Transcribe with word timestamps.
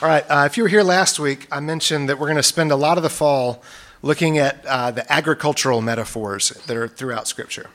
All 0.00 0.08
right, 0.08 0.24
uh, 0.30 0.46
if 0.46 0.56
you 0.56 0.62
were 0.62 0.70
here 0.70 0.84
last 0.84 1.18
week, 1.18 1.48
I 1.50 1.60
mentioned 1.60 2.08
that 2.08 2.18
we're 2.18 2.28
going 2.28 2.36
to 2.36 2.42
spend 2.42 2.70
a 2.70 2.76
lot 2.76 2.98
of 2.98 3.02
the 3.02 3.08
fall 3.08 3.62
looking 4.02 4.38
at 4.38 4.64
uh, 4.64 4.92
the 4.92 5.12
agricultural 5.12 5.80
metaphors 5.80 6.52
that 6.66 6.76
are 6.76 6.88
throughout 6.88 7.26
Scripture. 7.26 7.66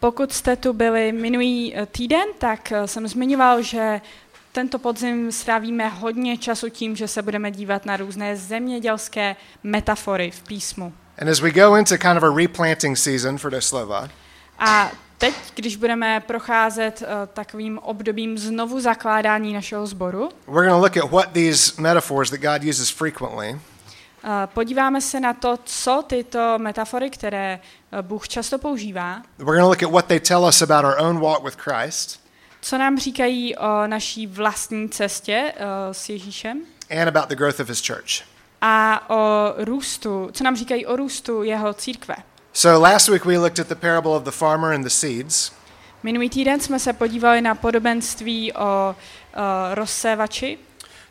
Pokud 0.00 0.32
jste 0.32 0.56
tu 0.56 0.72
byli 0.72 1.12
minulý 1.12 1.74
eh, 1.76 1.86
týden, 1.86 2.28
tak 2.38 2.72
eh, 2.72 2.86
jsem 2.86 3.08
zmiňoval, 3.08 3.62
že 3.62 4.00
tento 4.52 4.78
podzim 4.78 5.32
strávíme 5.32 5.88
hodně 5.88 6.38
času 6.38 6.68
tím, 6.68 6.96
že 6.96 7.08
se 7.08 7.22
budeme 7.22 7.50
dívat 7.50 7.86
na 7.86 7.96
různé 7.96 8.36
zemědělské 8.36 9.36
metafory 9.62 10.30
v 10.30 10.42
písmu. 10.42 10.92
And 11.18 11.28
as 11.28 11.40
we 11.40 11.50
go 11.50 11.76
into 11.76 11.98
kind 11.98 12.16
of 12.16 12.22
a 12.22 12.30
replanting 12.36 12.98
season 12.98 13.38
for 13.38 13.50
Deslova, 13.50 14.08
A 14.58 14.90
teď, 15.20 15.34
když 15.54 15.76
budeme 15.76 16.20
procházet 16.20 17.02
uh, 17.02 17.08
takovým 17.32 17.78
obdobím 17.78 18.38
znovu 18.38 18.80
zakládání 18.80 19.52
našeho 19.52 19.86
sboru, 19.86 20.28
we're 20.46 20.68
going 20.68 20.70
to 20.70 20.78
look 20.78 20.96
at 20.96 21.10
what 21.10 21.32
these 21.32 21.82
metaphors 21.82 22.30
that 22.30 22.40
God 22.40 22.68
uses 22.68 22.90
frequently 22.90 23.50
uh, 23.50 24.30
podíváme 24.46 25.00
se 25.00 25.20
na 25.20 25.32
to, 25.34 25.58
co 25.64 26.04
tyto 26.06 26.58
metafory, 26.58 27.10
které 27.10 27.60
uh, 27.92 27.98
Bůh 28.02 28.28
často 28.28 28.58
používá, 28.58 29.22
We're 29.38 29.60
going 29.60 29.60
to 29.60 29.68
look 29.68 29.82
at 29.82 29.90
what 29.90 30.06
they 30.06 30.20
tell 30.20 30.44
us 30.44 30.62
about 30.62 30.84
our 30.84 30.96
own 30.98 31.20
walk 31.20 31.44
with 31.44 31.56
Christ 31.56 32.20
co 32.62 32.78
nám 32.78 32.98
říkají 32.98 33.56
o 33.56 33.86
naší 33.86 34.26
vlastní 34.26 34.88
cestě 34.88 35.52
uh, 35.56 35.64
s 35.92 36.08
Ježíšem 36.08 36.60
and 37.00 37.08
about 37.08 37.28
the 37.28 37.36
growth 37.36 37.60
of 37.60 37.68
his 37.68 37.86
church. 37.86 38.26
a 38.62 39.04
o 39.10 39.54
růstu, 39.58 40.30
co 40.32 40.44
nám 40.44 40.56
říkají 40.56 40.86
o 40.86 40.96
růstu 40.96 41.42
jeho 41.42 41.74
církve. 41.74 42.14
So 42.52 42.80
last 42.80 43.08
week 43.08 43.24
we 43.24 43.38
looked 43.38 43.58
at 43.58 43.68
the 43.68 43.74
parable 43.74 44.12
of 44.12 44.24
the 44.24 44.30
farmer 44.30 44.72
and 44.72 44.84
the 44.84 44.90
seeds. 44.90 45.52
Minulý 46.02 46.30
týden 46.30 46.60
jsme 46.60 46.78
se 46.78 46.92
podívali 46.92 47.40
na 47.40 47.54
podobenství 47.54 48.52
o 48.52 48.94
uh, 48.94 49.42
rozsévači 49.74 50.58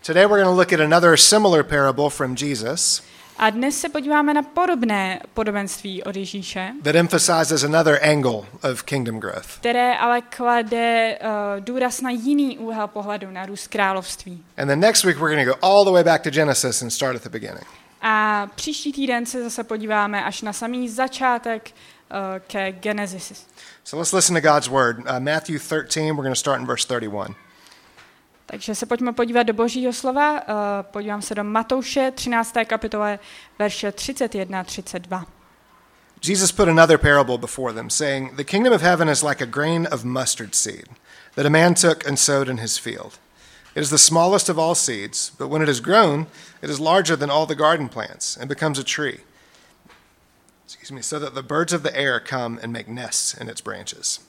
Today 0.05 0.25
we're 0.25 0.43
going 0.43 0.55
to 0.55 0.55
look 0.55 0.73
at 0.73 0.79
another 0.79 1.17
similar 1.17 1.63
parable 1.63 2.09
from 2.09 2.35
Jesus 2.39 3.03
a 3.37 3.49
dnes 3.49 3.79
se 3.79 3.89
podíváme 3.89 4.33
na 4.33 4.41
podobné 4.43 5.21
podobenství 5.33 6.03
od 6.03 6.15
Ježíše, 6.15 6.73
that 6.83 6.95
emphasizes 6.95 7.63
another 7.63 7.99
angle 8.03 8.41
of 8.71 8.83
kingdom 8.83 9.19
growth. 9.19 9.57
které 9.59 9.97
ale 9.97 10.21
klade 10.21 11.17
uh, 11.21 11.63
důraz 11.63 12.01
na 12.01 12.09
jiný 12.09 12.57
úhel 12.57 12.87
pohledu 12.87 13.31
na 13.31 13.45
růst 13.45 13.67
království. 13.67 14.43
And 14.57 14.67
then 14.67 14.79
next 14.79 15.03
week 15.03 15.17
we're 15.17 15.35
going 15.35 15.47
to 15.47 15.53
go 15.53 15.67
all 15.67 15.85
the 15.85 15.91
way 15.91 16.03
back 16.03 16.23
to 16.23 16.29
Genesis 16.29 16.81
and 16.81 16.89
start 16.89 17.15
at 17.15 17.21
the 17.21 17.29
beginning. 17.29 17.65
A 18.01 18.47
příští 18.55 18.93
týden 18.93 19.25
se 19.25 19.43
zase 19.43 19.63
podíváme 19.63 20.23
až 20.23 20.41
na 20.41 20.53
samý 20.53 20.89
začátek 20.89 21.71
uh, 21.71 22.17
ke 22.47 22.71
Genesis. 22.71 23.47
So 23.83 23.97
let's 23.97 24.13
listen 24.13 24.41
to 24.41 24.53
God's 24.53 24.67
word. 24.67 24.99
Uh, 24.99 25.19
Matthew 25.19 25.59
13, 25.59 26.11
we're 26.11 26.23
going 26.23 26.35
to 26.35 26.39
start 26.39 26.59
in 26.59 26.67
verse 26.67 26.87
31. 26.87 27.35
Takže 28.45 28.75
se 28.75 28.85
pojďme 28.85 29.13
podívat 29.13 29.43
do 29.43 29.53
Božího 29.53 29.93
slova. 29.93 30.33
Uh, 30.33 30.45
podívám 30.81 31.21
se 31.21 31.35
do 31.35 31.43
Matouše 31.43 32.11
13. 32.11 32.53
kapitole, 32.65 33.19
verše 33.59 33.91
31 33.91 34.63
32. 34.63 35.25
Jesus 36.21 36.51
put 36.51 36.67
another 36.67 36.97
parable 36.97 37.37
before 37.37 37.73
them, 37.73 37.89
saying, 37.89 38.35
The 38.35 38.43
kingdom 38.43 38.73
of 38.73 38.81
heaven 38.81 39.09
is 39.09 39.23
like 39.23 39.43
a 39.43 39.45
grain 39.45 39.87
of 39.91 40.03
mustard 40.03 40.55
seed 40.55 40.85
that 41.35 41.45
a 41.45 41.49
man 41.49 41.73
took 41.73 42.07
and 42.07 42.19
sowed 42.19 42.49
in 42.49 42.57
his 42.57 42.77
field. 42.77 43.19
It 43.79 43.83
is 43.83 43.91
the 43.91 43.97
smallest 43.97 44.49
of 44.49 44.59
all 44.59 44.75
seeds, 44.75 45.31
but 45.37 45.47
when 45.47 45.61
it 45.61 45.69
is 45.69 45.79
grown, 45.79 46.27
it 46.61 46.69
is 46.69 46.81
larger 46.81 47.15
than 47.15 47.29
all 47.29 47.45
the 47.45 47.55
garden 47.55 47.87
plants 47.87 48.35
and 48.35 48.49
becomes 48.49 48.77
a 48.77 48.83
tree. 48.83 49.19
Excuse 50.65 50.91
me, 50.91 51.01
so 51.01 51.17
that 51.17 51.33
the 51.33 51.41
birds 51.41 51.71
of 51.71 51.81
the 51.81 51.95
air 51.95 52.19
come 52.19 52.59
and 52.61 52.73
make 52.73 52.89
nests 52.89 53.33
in 53.33 53.47
its 53.49 53.61
branches. 53.61 54.19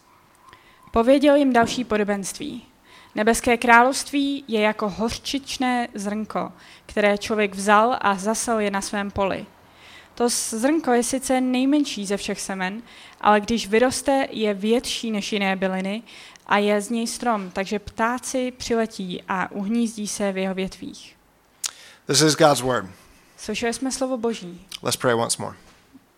Pověděl 0.92 1.36
jim 1.36 1.52
další 1.52 1.84
podobenství. 1.84 2.66
Nebeské 3.14 3.56
království 3.56 4.44
je 4.48 4.60
jako 4.60 4.88
hořčičné 4.88 5.88
zrnko, 5.94 6.52
které 6.86 7.18
člověk 7.18 7.54
vzal 7.54 7.96
a 8.00 8.14
zasel 8.14 8.60
je 8.60 8.70
na 8.70 8.80
svém 8.80 9.10
poli. 9.10 9.46
To 10.14 10.28
zrnko 10.28 10.92
je 10.92 11.02
sice 11.02 11.40
nejmenší 11.40 12.06
ze 12.06 12.16
všech 12.16 12.40
semen, 12.40 12.82
ale 13.20 13.40
když 13.40 13.66
vyroste, 13.66 14.26
je 14.30 14.54
větší 14.54 15.10
než 15.10 15.32
jiné 15.32 15.56
byliny 15.56 16.02
a 16.50 16.58
je 16.58 16.80
z 16.80 16.90
něj 16.90 17.06
strom, 17.06 17.50
takže 17.50 17.78
ptáci 17.78 18.52
přiletí 18.56 19.22
a 19.28 19.50
uhnízdí 19.50 20.06
se 20.08 20.32
v 20.32 20.36
jeho 20.38 20.54
větvích. 20.54 21.16
This 22.06 22.20
is 22.22 22.36
God's 22.36 22.60
word. 22.60 22.86
Slyšeli 23.36 23.74
jsme 23.74 23.92
slovo 23.92 24.16
Boží. 24.16 24.66
Let's 24.82 24.96
pray 24.96 25.14
once 25.14 25.42
more. 25.42 25.56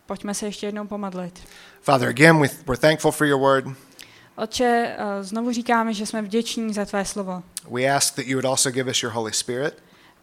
Pojďme 0.07 0.35
se 0.35 0.47
ještě 0.47 0.67
jednou 0.67 0.87
pomodlit. 0.87 1.41
Father, 1.83 2.09
again, 2.09 2.41
we- 2.41 2.49
we're 2.67 2.81
thankful 2.81 3.13
for 3.13 3.27
your 3.27 3.41
word. 3.41 3.65
Otče, 4.37 4.97
eh, 4.99 5.25
znovu 5.25 5.53
říkáme, 5.53 5.95
že 5.95 6.07
jsme 6.07 6.23
vděční 6.23 6.73
za 6.75 6.85
tvé 6.85 7.05
slovo. 7.05 7.43
We 7.71 7.87
ask 7.91 8.15
that 8.15 8.27
you 8.27 8.37
would 8.37 8.45
also 8.45 8.71
give 8.71 8.91
us 8.91 9.03
your 9.03 9.13
Holy 9.13 9.33
Spirit. 9.33 9.75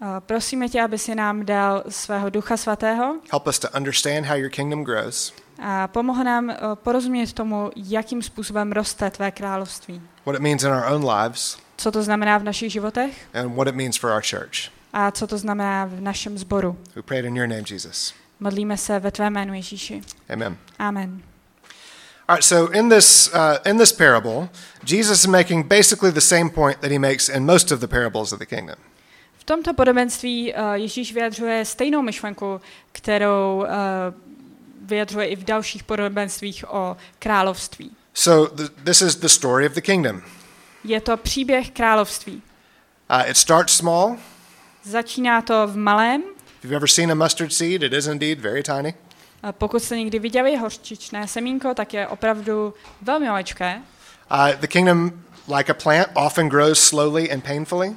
Eh, 0.01 0.05
Prosíme 0.19 0.69
tě, 0.69 0.81
aby 0.81 0.97
si 0.97 1.15
nám 1.15 1.45
dal 1.45 1.83
svého 1.89 2.29
Ducha 2.29 2.57
Svatého 2.57 3.15
Help 3.31 3.47
us 3.47 3.59
to 3.59 3.67
understand 3.77 4.25
how 4.25 4.35
your 4.37 4.49
kingdom 4.49 4.83
grows, 4.83 5.33
a 5.61 5.87
pomohl 5.87 6.23
nám 6.23 6.49
eh, 6.49 6.55
porozumět 6.73 7.33
tomu, 7.33 7.71
jakým 7.75 8.21
způsobem 8.21 8.71
roste 8.71 9.09
tvé 9.09 9.31
království. 9.31 10.01
what 10.25 10.35
it 10.35 10.41
means 10.41 10.63
in 10.63 10.69
our 10.71 10.85
own 10.93 11.09
lives, 11.11 11.57
Co 11.77 11.91
to 11.91 12.03
znamená 12.03 12.37
v 12.37 12.43
našich 12.43 12.71
životech 12.71 13.27
and 13.33 13.55
what 13.55 13.67
it 13.67 13.75
means 13.75 13.97
for 13.97 14.09
our 14.11 14.21
church. 14.21 14.71
a 14.93 15.11
co 15.11 15.27
to 15.27 15.37
znamená 15.37 15.85
v 15.85 16.01
našem 16.01 16.37
sboru. 16.37 16.77
We 16.95 17.01
pray 17.01 17.19
it 17.19 17.25
in 17.25 17.35
your 17.37 17.47
name, 17.47 17.63
Jesus. 17.71 18.13
Modlíme 18.39 18.77
se 18.77 18.99
ve 18.99 19.11
tvé 19.11 19.29
jménu 19.29 19.53
Ježíši. 19.53 20.01
Amen. 20.29 20.57
Amen. 20.79 21.21
All 22.27 22.35
right, 22.35 22.45
so 22.45 22.71
in 22.79 22.89
this, 22.89 23.31
uh, 23.33 23.39
in 23.71 23.77
this 23.77 23.91
parable, 23.91 24.49
Jesus 24.83 25.19
is 25.19 25.25
making 25.25 25.65
basically 25.67 26.11
the 26.11 26.21
same 26.21 26.49
point 26.49 26.77
that 26.79 26.91
he 26.91 26.99
makes 26.99 27.29
in 27.29 27.45
most 27.45 27.71
of 27.71 27.79
the 27.79 27.87
parables 27.87 28.31
of 28.33 28.39
the 28.39 28.45
kingdom. 28.45 28.75
V 29.37 29.43
tomto 29.43 29.73
podobenství 29.73 30.53
eh, 30.53 30.61
Ježíš 30.73 31.13
vyjadřuje 31.13 31.65
stejnou 31.65 32.01
myšlenku, 32.01 32.61
kterou 32.91 33.65
eh, 33.65 33.69
vyjadřuje 34.89 35.25
i 35.27 35.35
v 35.35 35.43
dalších 35.43 35.83
podobenstvích 35.83 36.65
o 36.67 36.97
království. 37.19 37.91
So 38.13 38.55
th- 38.55 38.69
this 38.83 39.01
is 39.01 39.15
the 39.15 39.27
story 39.27 39.67
of 39.67 39.73
the 39.73 39.81
kingdom. 39.81 40.21
Je 40.83 41.01
to 41.01 41.17
příběh 41.17 41.69
království. 41.69 42.41
Uh, 43.11 43.29
it 43.29 43.37
starts 43.37 43.73
small. 43.77 44.17
Začíná 44.83 45.41
to 45.41 45.67
v 45.67 45.77
malém. 45.77 46.21
If 46.57 46.63
you've 46.63 46.75
ever 46.75 46.87
seen 46.89 47.11
a 47.11 47.15
mustard 47.15 47.53
seed, 47.53 47.83
it 47.83 47.93
is 47.93 48.07
indeed 48.07 48.39
very 48.39 48.63
tiny. 48.63 48.93
A 49.43 49.51
Pokud 49.51 49.83
jste 49.83 49.97
někdy 49.97 50.19
viděli 50.19 50.55
hořčičné 50.57 51.27
semínko, 51.27 51.73
tak 51.73 51.93
je 51.93 52.07
opravdu 52.07 52.73
velmi 53.01 53.27
maličké. 53.27 53.81
Uh, 54.31 54.59
the 54.59 54.67
kingdom, 54.67 55.11
like 55.57 55.71
a 55.71 55.75
plant, 55.83 56.07
often 56.13 56.49
grows 56.49 56.79
slowly 56.83 57.31
and 57.31 57.43
painfully. 57.43 57.95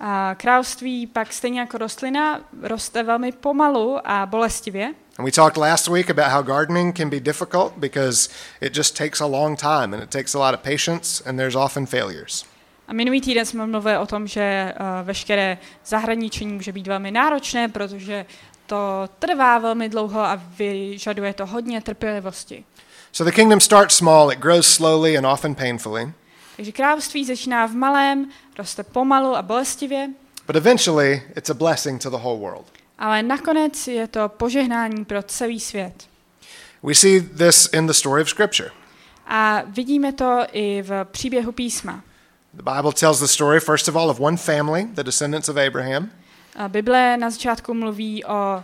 A 0.00 0.34
království 0.34 1.06
pak 1.06 1.32
stejně 1.32 1.60
jako 1.60 1.78
rostlina 1.78 2.40
roste 2.62 3.02
velmi 3.02 3.32
pomalu 3.32 3.98
a 4.04 4.26
bolestivě. 4.26 4.94
And 5.18 5.24
we 5.26 5.32
talked 5.32 5.56
last 5.56 5.88
week 5.88 6.10
about 6.10 6.30
how 6.30 6.42
gardening 6.42 6.92
can 6.92 7.10
be 7.10 7.20
difficult 7.20 7.72
because 7.80 8.28
it 8.60 8.72
just 8.76 8.96
takes 8.96 9.20
a 9.20 9.26
long 9.26 9.56
time 9.56 9.94
and 9.94 10.02
it 10.02 10.10
takes 10.10 10.34
a 10.34 10.38
lot 10.38 10.54
of 10.54 10.62
patience 10.62 11.20
and 11.26 11.38
there's 11.38 11.56
often 11.56 11.86
failures. 11.86 12.44
A 12.88 12.92
minulý 12.92 13.20
týden 13.20 13.46
jsme 13.46 13.66
mluvili 13.66 13.98
o 13.98 14.06
tom, 14.06 14.26
že 14.26 14.74
uh, 14.80 15.06
veškeré 15.06 15.58
zahradničení 15.86 16.52
může 16.52 16.72
být 16.72 16.86
velmi 16.86 17.10
náročné, 17.10 17.68
protože 17.68 18.26
to 18.66 19.08
trvá 19.18 19.58
velmi 19.58 19.88
dlouho 19.88 20.20
a 20.20 20.42
vyžaduje 20.58 21.34
to 21.34 21.46
hodně 21.46 21.80
trpělivosti. 21.80 22.64
So 23.12 23.30
the 23.30 23.36
kingdom 23.36 23.60
starts 23.60 23.96
small, 23.96 24.32
it 24.32 24.38
grows 24.38 24.66
slowly 24.66 25.18
and 25.18 25.26
often 25.26 25.54
painfully, 25.54 26.12
Takže 26.56 26.72
království 26.72 27.24
začíná 27.24 27.66
v 27.66 27.74
malém, 27.74 28.28
roste 28.58 28.82
pomalu 28.82 29.36
a 29.36 29.42
bolestivě, 29.42 30.10
but 30.46 30.56
eventually 30.56 31.22
it's 31.36 31.50
a 31.50 31.54
blessing 31.54 32.02
to 32.02 32.10
the 32.10 32.16
whole 32.16 32.38
world. 32.38 32.77
Ale 32.98 33.22
nakonec 33.22 33.88
je 33.88 34.06
to 34.08 34.28
požehnání 34.28 35.04
pro 35.04 35.22
celý 35.22 35.60
svět. 35.60 35.94
We 36.82 36.94
see 36.94 37.20
this 37.20 37.68
in 37.72 37.86
the 37.86 37.92
story 37.92 38.22
of 38.22 38.28
Scripture. 38.28 38.70
A 39.26 39.62
vidíme 39.66 40.12
to 40.12 40.46
i 40.52 40.82
v 40.82 41.04
příběhu 41.04 41.52
písma. 41.52 42.02
The 42.54 42.62
Bible 42.76 42.92
tells 42.92 43.18
the 43.20 43.26
story, 43.26 43.60
first 43.60 43.88
of 43.88 43.96
all, 43.96 44.10
of 44.10 44.20
one 44.20 44.36
family, 44.36 44.86
the 44.94 45.02
descendants 45.02 45.48
of 45.48 45.56
Abraham. 45.56 46.10
A 46.56 46.68
Bible 46.68 47.16
na 47.16 47.30
začátku 47.30 47.74
mluví 47.74 48.24
o 48.24 48.62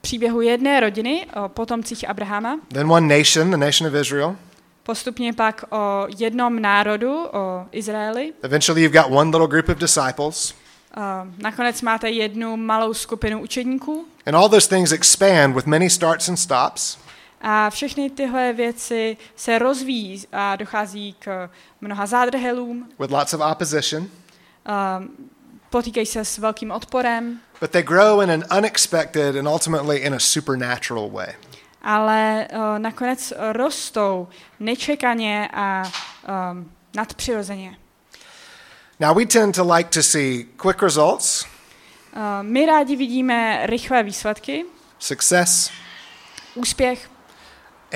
příběhu 0.00 0.40
jedné 0.40 0.80
rodiny, 0.80 1.26
o 1.44 1.48
potomcích 1.48 2.08
Abrahama, 2.08 2.58
Then 2.72 2.92
one 2.92 3.18
nation, 3.18 3.50
the 3.50 3.56
nation 3.56 3.88
of 3.88 3.94
Israel. 4.00 4.36
postupně 4.82 5.32
pak 5.32 5.64
o 5.70 6.06
jednom 6.18 6.62
národu, 6.62 7.26
o 7.32 7.66
Izraeli. 7.72 8.32
Eventually, 8.42 8.82
you've 8.82 9.02
got 9.02 9.12
one 9.12 9.30
little 9.30 9.46
group 9.48 9.68
of 9.68 9.78
disciples. 9.78 10.54
Nakonec 11.38 11.82
máte 11.82 12.10
jednu 12.10 12.56
malou 12.56 12.94
skupinu 12.94 13.40
učedníků. 13.40 14.06
And 14.26 14.34
all 14.34 14.48
those 14.48 14.68
things 14.68 14.92
expand 14.92 15.54
with 15.56 15.66
many 15.66 15.90
starts 15.90 16.28
and 16.28 16.36
stops. 16.36 16.98
A 17.40 17.70
všechny 17.70 18.10
tyhle 18.10 18.52
věci 18.52 19.16
se 19.36 19.58
rozvíjí 19.58 20.24
a 20.32 20.56
dochází 20.56 21.14
k 21.18 21.50
mnoha 21.80 22.06
zádrhelům, 22.06 22.88
with 22.98 23.10
lots 23.10 23.34
of 23.34 23.40
opposition, 23.40 24.08
a 24.66 25.02
potýkají 25.70 26.06
se 26.06 26.24
s 26.24 26.38
velkým 26.38 26.70
odporem, 26.70 27.40
but 27.60 27.70
they 27.70 27.82
grow 27.82 28.22
in 28.22 28.30
an 28.30 28.44
unexpected 28.58 29.36
and 29.36 29.48
ultimately 29.48 29.96
in 29.96 30.14
a 30.14 30.18
supernatural 30.18 31.10
way. 31.10 31.34
ale 31.82 32.46
uh, 32.52 32.78
nakonec 32.78 33.32
rostou 33.52 34.28
nečekaně 34.60 35.48
a 35.54 35.82
um, 36.52 36.70
nadpřirozeně. 36.96 37.76
Now, 39.00 39.14
we 39.14 39.26
tend 39.26 39.54
to 39.54 39.76
like 39.76 39.90
to 39.90 40.02
see 40.02 40.46
quick 40.56 40.82
results, 40.82 41.46
Uh, 42.12 42.42
my 42.42 42.66
rádi 42.66 42.96
vidíme 42.96 43.66
rychlé 43.66 44.02
výsledky, 44.02 44.64
success, 44.98 45.70
úspěch 46.54 47.10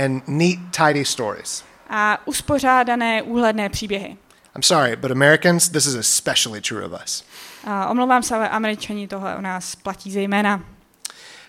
and 0.05 0.23
neat, 0.29 0.59
tidy 0.71 1.05
stories. 1.05 1.65
a 1.91 2.19
uspořádané 2.25 3.23
úhledné 3.23 3.69
příběhy. 3.69 4.17
I'm 4.57 4.63
sorry, 4.63 4.97
but 4.97 5.11
Americans, 5.11 5.69
this 5.69 5.87
is 5.87 5.95
especially 5.95 6.61
true 6.61 6.85
of 6.87 6.93
us. 7.05 7.25
Uh, 7.67 7.91
omlouvám 7.91 8.23
se, 8.23 8.35
ale 8.35 8.49
američani 8.49 9.09
tohle 9.09 9.37
o 9.37 9.41
nás 9.41 9.75
platí 9.75 10.13
zejména. 10.13 10.65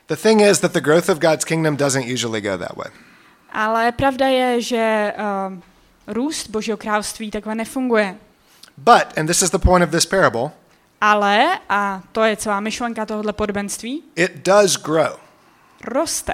The 0.07 0.15
thing 0.15 0.41
is 0.41 0.59
that 0.59 0.71
the 0.71 0.81
growth 0.81 1.09
of 1.09 1.19
God's 1.19 1.45
kingdom 1.45 1.77
doesn't 1.77 2.13
usually 2.13 2.41
go 2.41 2.57
that 2.57 2.75
way. 2.77 2.91
Ale 3.51 3.91
pravda 3.91 4.27
je, 4.27 4.61
že 4.61 5.13
uh, 5.17 5.59
růst 6.07 6.49
Božího 6.49 6.77
království 6.77 7.31
takhle 7.31 7.55
nefunguje. 7.55 8.15
But, 8.77 9.17
and 9.17 9.27
this 9.29 9.41
is 9.41 9.49
the 9.51 9.59
point 9.59 9.83
of 9.83 9.91
this 9.91 10.05
parable, 10.05 10.51
Ale, 11.01 11.59
a 11.69 12.01
to 12.11 12.23
je 12.23 12.35
celá 12.35 12.59
myšlenka 12.59 13.05
tohohle 13.05 13.33
podobenství, 13.33 14.03
it 14.15 14.31
does 14.45 14.77
grow. 14.77 15.17
roste. 15.85 16.33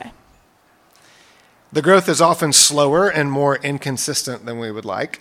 The 1.74 1.82
growth 1.82 2.10
is 2.10 2.22
often 2.22 2.54
slower 2.54 3.12
and 3.20 3.30
more 3.32 3.60
inconsistent 3.64 4.46
than 4.46 4.60
we 4.60 4.72
would 4.72 4.86
like. 4.86 5.20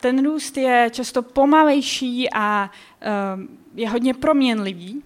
Ten 0.00 0.24
růst 0.24 0.56
je 0.56 0.88
často 0.92 1.22
pomalejší 1.22 2.28
a 2.34 2.70
um, 3.34 3.48
je 3.74 3.88
hodně 3.90 4.14
proměnlivý, 4.14 5.02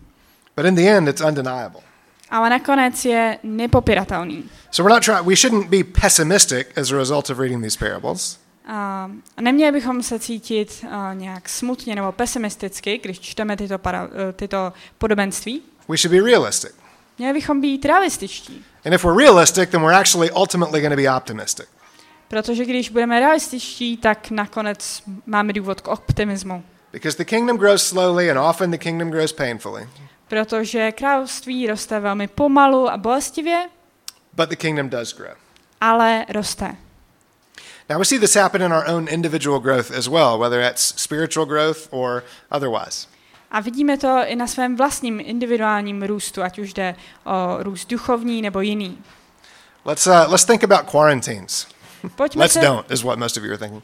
But 0.56 0.66
in 0.66 0.74
the 0.74 0.82
end, 0.88 1.08
it's 1.08 1.20
undeniable. 1.20 1.80
ale 2.30 2.50
nakonec 2.50 3.04
je 3.04 3.38
nepopiratelný. 3.42 4.50
So 4.70 4.82
we're 4.82 4.94
not 4.94 5.02
trying, 5.04 5.26
we 5.26 5.36
shouldn't 5.36 5.68
be 5.70 5.84
pessimistic 5.84 6.78
as 6.78 6.90
a 6.92 6.96
result 6.96 7.30
of 7.30 7.38
reading 7.38 7.62
these 7.62 7.78
parables. 7.78 8.38
A 8.66 9.10
neměli 9.40 9.72
bychom 9.72 10.02
se 10.02 10.18
cítit 10.18 10.84
nějak 11.14 11.48
smutně 11.48 11.94
nebo 11.94 12.12
pesimisticky, 12.12 12.98
když 12.98 13.20
čteme 13.20 13.56
tyto, 13.56 13.78
para, 13.78 14.04
uh, 14.04 14.10
tyto 14.36 14.72
podobenství. 14.98 15.62
We 15.88 15.96
should 15.96 16.12
be 16.20 16.30
realistic. 16.30 16.74
Měli 17.18 17.32
bychom 17.34 17.60
být 17.60 17.84
realističtí, 17.84 18.64
And 18.84 18.92
if 18.92 19.04
we're 19.04 19.16
realistic, 19.18 19.70
then 19.70 19.80
we're 19.82 19.96
actually 19.98 20.30
ultimately 20.30 20.80
going 20.80 20.92
to 20.92 21.02
be 21.02 21.16
optimistic. 21.16 21.66
protože 22.28 22.64
když 22.64 22.90
budeme 22.90 23.20
realističtí, 23.20 23.96
tak 23.96 24.30
nakonec 24.30 25.02
máme 25.26 25.52
důvod 25.52 25.80
k 25.80 25.88
optimismu. 25.88 26.64
Because 26.92 27.16
the 27.18 27.24
kingdom 27.24 27.56
grows 27.58 27.82
slowly 27.86 28.30
and 28.30 28.38
often 28.38 28.70
the 28.70 28.78
kingdom 28.78 29.10
grows 29.10 29.32
painfully. 29.32 29.88
Protože 30.28 30.92
království 30.92 31.66
roste 31.66 32.00
velmi 32.00 32.28
pomalu 32.28 32.90
a 32.90 32.96
bolestivě, 32.96 33.68
But 34.32 34.48
the 34.48 34.56
kingdom 34.56 34.88
does 34.88 35.16
grow. 35.16 35.32
ale 35.80 36.26
roste. 36.28 36.76
Now 37.88 37.98
we 37.98 38.04
see 38.04 38.18
this 38.18 38.34
happen 38.34 38.62
in 38.62 38.72
our 38.72 38.84
own 38.88 39.08
individual 39.08 39.60
growth 39.60 39.90
as 39.90 40.08
well, 40.08 40.38
whether 40.38 40.60
that's 40.62 40.82
spiritual 41.02 41.46
growth 41.46 41.88
or 41.90 42.22
otherwise. 42.50 43.06
A 43.50 43.60
vidíme 43.60 43.96
to 43.96 44.08
i 44.26 44.36
na 44.36 44.46
svém 44.46 44.76
vlastním 44.76 45.20
individuálním 45.20 46.02
růstu, 46.02 46.42
ať 46.42 46.58
už 46.58 46.74
jde 46.74 46.94
o 47.24 47.62
růst 47.62 47.88
duchovní 47.90 48.42
nebo 48.42 48.60
jiný. 48.60 48.98
Let's, 49.84 50.06
uh, 50.06 50.12
let's 50.28 50.44
think 50.44 50.64
about 50.64 50.90
quarantines. 50.90 51.66
Pojďme 52.16 52.40
Let's 52.44 52.54
se, 52.54 52.60
don't, 52.60 52.90
is 52.90 53.02
what 53.02 53.18
most 53.18 53.36
of 53.36 53.42
you 53.44 53.50
are 53.50 53.58
thinking. 53.58 53.82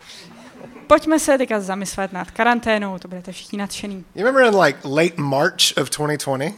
pojďme 0.86 1.18
se 1.18 1.38
teďka 1.38 1.60
zamyslet 1.60 2.12
nad 2.12 2.30
karanténou, 2.30 2.98
to 2.98 3.08
budete 3.08 3.32
všichni 3.32 3.58
nadšený. 3.58 4.04
You 4.14 4.24
remember 4.26 4.42
in 4.54 4.60
like 4.60 4.78
late 4.84 5.14
March 5.22 5.76
of 5.82 5.90
2020? 5.90 6.54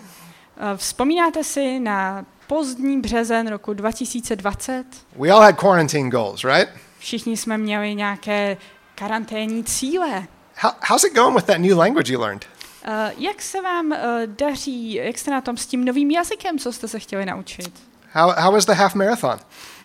Eh, 0.56 0.76
Vzpomínáte 0.76 1.44
si 1.44 1.79
na 1.81 2.25
pozdní 2.47 3.00
březen 3.00 3.49
roku 3.49 3.75
2020? 3.75 4.85
We 5.17 5.31
all 5.31 5.40
had 5.43 5.56
quarantine 5.56 6.11
goals, 6.11 6.44
right? 6.44 6.69
Všichni 7.04 7.36
jsme 7.36 7.58
měli 7.58 7.94
nějaké 7.94 8.56
karanténní 8.94 9.64
cíle. 9.64 10.26
How, 10.56 10.72
how's 10.88 11.04
it 11.04 11.14
going 11.14 11.36
with 11.36 11.44
that 11.46 11.58
new 11.58 11.78
language 11.78 12.12
you 12.12 12.20
learned? 12.20 12.46
Eh, 12.84 13.12
Jak 13.18 13.42
se 13.42 13.60
vám 13.62 13.92
eh, 13.92 14.22
daří, 14.26 14.94
jak 14.94 15.18
jste 15.18 15.30
na 15.30 15.40
tom 15.40 15.56
s 15.56 15.66
tím 15.66 15.84
novým 15.84 16.10
jazykem, 16.10 16.58
co 16.58 16.72
jste 16.72 16.88
se 16.88 16.98
chtěli 16.98 17.26
naučit? 17.26 17.82
How, 18.12 18.32
how 18.38 18.52
was 18.52 18.64
the 18.66 18.72
half 18.72 18.94
marathon? 18.94 19.38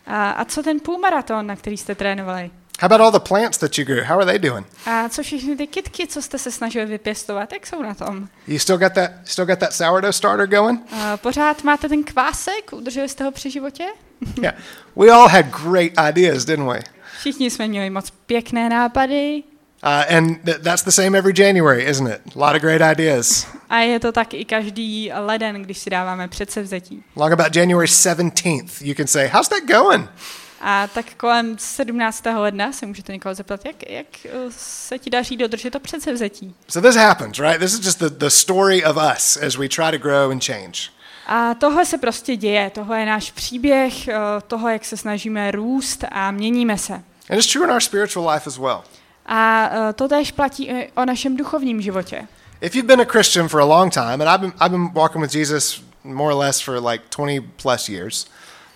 A, 0.07 0.30
a 0.31 0.45
co 0.45 0.63
ten 0.63 0.80
půlmaraton, 0.80 1.48
na 1.48 1.56
který 1.56 1.77
jste 1.77 1.95
trénovali? 1.95 2.51
How 2.81 2.86
about 2.86 3.01
all 3.01 3.12
the 3.12 3.27
plants 3.30 3.57
that 3.57 3.77
you 3.77 3.86
grew? 3.86 4.04
How 4.06 4.18
are 4.18 4.25
they 4.25 4.50
doing? 4.50 4.68
A 4.86 5.10
co 5.10 5.24
všechny 5.24 5.56
ty 5.56 5.68
kytky, 5.68 6.07
co 6.07 6.21
jste 6.21 6.38
se 6.38 6.51
snažili 6.51 6.86
vypěstovat, 6.86 7.54
jak 7.54 7.68
jsou 7.68 7.81
na 7.83 7.94
tom? 7.94 8.27
You 8.48 8.60
still 8.60 8.77
got 8.77 8.94
that 8.94 9.12
still 9.25 9.45
got 9.45 9.60
that 9.60 9.74
sourdough 9.74 10.13
starter 10.16 10.48
going? 10.48 10.81
A 10.94 11.18
pořád 11.18 11.63
máte 11.63 11.89
ten 11.89 12.04
kvásek? 12.04 12.74
Udrželi 12.74 13.10
jste 13.10 13.24
ho 13.24 13.31
při 13.31 13.51
životě? 13.51 13.86
Yeah. 14.42 14.56
We 14.95 15.10
all 15.12 15.27
had 15.27 15.45
great 15.45 15.92
ideas, 16.10 16.45
didn't 16.45 16.68
we? 16.69 16.80
Všichni 17.19 17.50
jsme 17.50 17.68
měli 17.68 17.89
moc 17.89 18.10
pěkné 18.10 18.69
nápady 18.69 19.44
Uh, 19.83 20.16
and 20.18 20.44
th- 20.44 20.60
that's 20.60 20.83
the 20.83 20.92
same 20.92 21.18
every 21.18 21.33
January, 21.38 21.83
isn't 21.83 22.07
it? 22.07 22.21
A 22.36 22.39
lot 22.39 22.56
of 22.56 22.62
great 22.62 22.81
ideas. 23.00 23.48
a 23.69 23.77
je 23.80 24.00
to 24.00 24.12
tak 24.12 24.33
i 24.33 24.45
každý 24.45 25.12
leden, 25.16 25.62
když 25.63 25.77
si 25.77 25.89
dáváme 25.89 26.27
předsevzetí. 26.27 27.04
Long 27.16 27.33
about 27.33 27.56
January 27.56 27.88
17th, 27.88 28.69
you 28.81 28.95
can 28.95 29.07
say, 29.07 29.27
How's 29.27 29.48
that 29.48 29.63
going? 29.68 30.10
A 30.62 30.88
tak 30.88 31.06
kolem 31.18 31.56
17. 31.60 32.25
ledna 32.36 32.71
se 32.71 32.86
můžete 32.86 33.13
někoho 33.13 33.36
zeptat, 33.36 33.66
jak, 33.66 33.89
jak 33.89 34.06
eh, 34.25 34.30
se 34.57 35.00
ti 35.00 35.10
daří 35.10 35.38
dodržet 35.38 35.71
to 35.71 35.80
předsevzetí. 35.80 36.56
So 36.68 36.89
this 36.89 36.98
happens, 37.01 37.39
right? 37.39 37.60
This 37.60 37.74
is 37.74 37.86
just 37.86 38.00
the, 38.00 38.10
the 38.10 38.30
story 38.30 38.86
of 38.86 38.98
us 39.16 39.38
as 39.38 39.56
we 39.56 39.69
try 39.69 39.92
to 39.92 39.98
grow 39.98 40.31
and 40.31 40.44
change. 40.45 40.80
A 41.31 41.54
tohle 41.54 41.86
se 41.86 41.98
prostě 41.98 42.36
děje, 42.36 42.70
tohle 42.70 43.00
je 43.00 43.06
náš 43.06 43.31
příběh 43.31 44.08
eh, 44.08 44.16
toho, 44.48 44.70
jak 44.70 44.86
se 44.86 44.98
snažíme 44.98 45.52
růst 45.52 46.04
a 46.12 46.31
měníme 46.31 46.78
se. 46.78 46.94
And 46.94 47.38
it's 47.40 47.48
true 47.54 47.66
in 47.66 47.72
our 47.72 47.80
spiritual 47.81 48.30
life 48.34 48.48
as 48.48 48.58
well. 48.58 48.84
A 49.26 49.70
eh, 49.72 49.94
to 49.94 50.08
též 50.08 50.31
platí 50.31 50.70
o 50.96 51.06
našem 51.06 51.38
duchovním 51.38 51.81
životě. 51.81 52.28
If 52.62 52.76
you've 52.76 52.88
been 52.88 53.02
a 53.02 53.12
Christian 53.12 53.48
for 53.48 53.62
a 53.62 53.66
long 53.66 53.94
time, 53.94 54.22
and 54.22 54.24
I've 54.24 54.38
been, 54.38 54.54
I've 54.62 54.70
been 54.70 54.90
walking 54.94 55.22
with 55.22 55.36
Jesus 55.36 55.84
more 56.04 56.34
or 56.34 56.40
less 56.40 56.62
for 56.62 56.86
like 56.90 57.04
20 57.10 57.42
plus 57.62 57.90
years, 57.90 58.28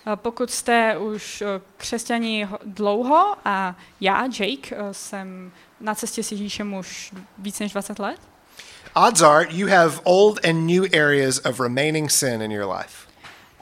Eh, 0.06 0.16
Pokud 0.16 0.50
jste 0.50 0.98
už 0.98 1.42
křesťani 1.76 2.44
ho- 2.44 2.58
dlouho 2.64 3.36
a 3.44 3.76
já, 4.00 4.24
Jake, 4.24 4.76
jsem 4.92 5.52
na 5.80 5.94
cestě 5.94 6.22
s 6.22 6.32
Ježíšem 6.32 6.74
už 6.74 7.12
víc 7.38 7.58
než 7.60 7.72
20 7.72 7.98
let, 7.98 8.20
odds 8.94 9.22
are 9.22 9.46
you 9.50 9.68
have 9.68 10.00
old 10.04 10.38
and 10.44 10.66
new 10.66 10.84
areas 10.92 11.38
of 11.38 11.60
remaining 11.60 12.10
sin 12.10 12.42
in 12.42 12.50
your 12.52 12.76
life. 12.78 13.08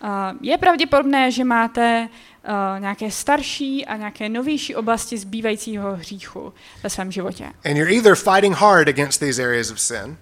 eh, 0.03 0.35
je 0.41 0.59
pravděpodobné, 0.59 1.31
že 1.31 1.45
máte 1.45 2.09
eh, 2.45 2.81
nějaké 2.81 3.11
starší 3.11 3.87
a 3.87 3.97
nějaké 3.97 4.29
novější 4.29 4.75
oblasti 4.75 5.19
zbývajícího 5.19 5.97
hříchu 5.97 6.53
ve 6.83 6.91
svém 6.91 7.13
životě. 7.13 7.45
And 7.65 7.77
you're 7.77 7.95
either 7.95 8.15
fighting 8.15 8.57
hard 8.57 8.89
against 8.89 9.21
these 9.21 9.43
areas 9.43 9.71
of 9.71 9.81
sin, 9.81 10.17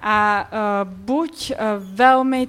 A 0.00 0.48
uh, 0.84 0.90
buď 0.90 1.50
uh, 1.50 1.56
velmi 1.94 2.48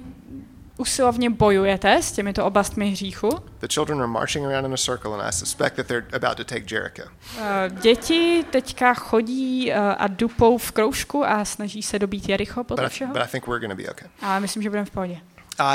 usilovně 0.76 1.30
bojujete 1.30 2.02
s 2.02 2.12
těmito 2.12 2.44
oblastmi 2.44 2.90
hříchu. 2.90 3.28
the 3.60 3.66
children 3.68 3.98
are 3.98 4.06
marching 4.06 4.46
around 4.46 4.66
in 4.66 4.74
a 4.74 4.76
circle, 4.76 5.12
and 5.14 5.22
I 5.22 5.32
suspect 5.32 5.76
that 5.76 5.86
they're 5.86 6.06
about 6.12 6.36
to 6.36 6.44
take 6.44 6.74
Jericho. 6.74 7.02
Uh, 7.38 7.78
děti 7.80 8.44
teďka 8.50 8.94
chodí 8.94 9.70
uh, 9.72 9.76
a 9.98 10.06
dupou 10.06 10.58
v 10.58 10.72
kroužku 10.72 11.26
a 11.26 11.44
snaží 11.44 11.82
se 11.82 11.98
dobít 11.98 12.28
Jericho 12.28 12.60
But 12.60 12.66
podle 12.68 12.86
I, 12.86 12.88
všeho. 12.88 13.12
but 13.12 13.22
I 13.22 13.26
think 13.26 13.46
we're 13.46 13.60
going 13.66 13.78
to 13.78 13.82
be 13.84 13.90
okay. 13.90 14.08
Ale 14.22 14.40
myslím, 14.40 14.62
že 14.62 14.70
budeme 14.70 14.86
v 14.86 14.90
pohodě. 14.90 15.20
Uh, 15.60 15.66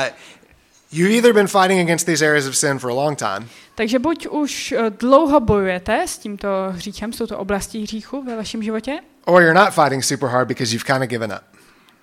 you've 0.91 1.13
either 1.15 1.34
been 1.34 1.48
fighting 1.48 1.82
against 1.82 2.06
these 2.06 2.25
areas 2.27 2.46
of 2.48 2.58
sin 2.58 2.79
for 2.79 2.91
a 2.91 2.94
long 2.94 3.18
time, 3.18 3.50
Takže 3.75 4.00
buď 4.00 4.27
už 4.27 4.72
uh, 4.77 4.89
dlouho 4.89 5.39
bojujete 5.39 6.08
s 6.08 6.18
tímto 6.18 6.48
hříchem, 6.70 7.13
s 7.13 7.18
touto 7.18 7.38
oblastí 7.38 7.84
hříchu 7.84 8.22
ve 8.24 8.36
vašem 8.36 8.63
životě, 8.63 9.00
or 9.25 9.41
you're 9.41 9.60
not 9.60 9.74
fighting 9.74 10.03
super 10.03 10.29
hard 10.29 10.48
because 10.48 10.74
you've 10.75 10.86
kind 10.94 11.03
of 11.03 11.10
given 11.10 11.32
up. 11.32 11.41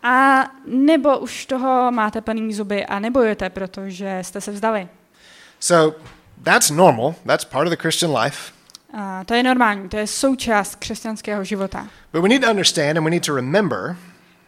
A 0.07 0.47
nebo 0.67 1.19
už 1.19 1.47
toho 1.47 1.91
máte 1.93 2.21
plný 2.21 2.55
zuby 2.55 2.87
a 2.87 2.99
nebojujete, 2.99 3.51
protože 3.51 4.19
jste 4.23 4.41
se 4.41 4.53
vzdali. 4.53 4.89
So 5.61 5.97
that's 6.43 6.71
normal. 6.71 7.15
That's 7.27 7.45
part 7.45 7.67
of 7.67 7.71
the 7.71 7.77
Christian 7.77 8.17
life. 8.17 8.53
A 8.93 9.25
to 9.25 9.35
je 9.35 9.43
normální, 9.43 9.89
to 9.89 9.97
je 9.97 10.07
součást 10.07 10.77
křesťanského 10.77 11.45
života. 11.45 11.89
But 12.13 12.23
we 12.23 12.29
need 12.29 12.43
to 12.43 12.51
understand 12.51 12.99
and 12.99 13.05
we 13.05 13.11
need 13.11 13.27
to 13.27 13.35
remember 13.35 13.97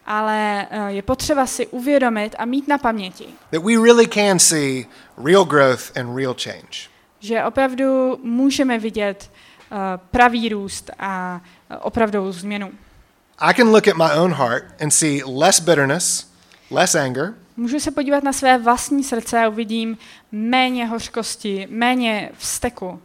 Ale 0.05 0.67
eh, 0.69 0.91
je 0.91 1.01
potřeba 1.01 1.45
si 1.45 1.67
uvědomit 1.67 2.35
a 2.37 2.45
mít 2.45 2.67
na 2.67 2.77
paměti, 2.77 3.25
that 3.51 3.63
we 3.63 3.73
really 3.83 4.07
can 4.07 4.39
see 4.39 4.85
real 5.25 5.45
growth 5.45 5.97
and 5.97 6.17
real 6.17 6.35
change. 6.43 6.89
že 7.19 7.43
opravdu 7.43 8.19
můžeme 8.23 8.79
vidět 8.79 9.31
eh, 9.31 9.75
pravý 10.11 10.49
růst 10.49 10.91
a 10.99 11.41
eh, 11.69 11.77
opravdovou 11.77 12.31
změnu. 12.31 12.71
I 13.41 13.53
can 13.53 13.71
look 13.71 13.87
at 13.87 13.95
my 13.95 14.11
own 14.13 14.31
heart 14.31 14.63
and 14.81 14.93
see 14.93 15.21
less 15.25 15.59
bitterness, 15.59 16.31
less 16.71 16.95
anger, 16.95 17.33
Můžu 17.57 17.79
se 17.79 17.91
podívat 17.91 18.23
na 18.23 18.33
své 18.33 18.57
vlastní 18.57 19.03
srdce 19.03 19.39
a 19.39 19.47
uvidím 19.47 19.97
méně 20.31 20.85
hořkosti, 20.85 21.67
méně 21.71 22.31
vzteku, 22.37 23.01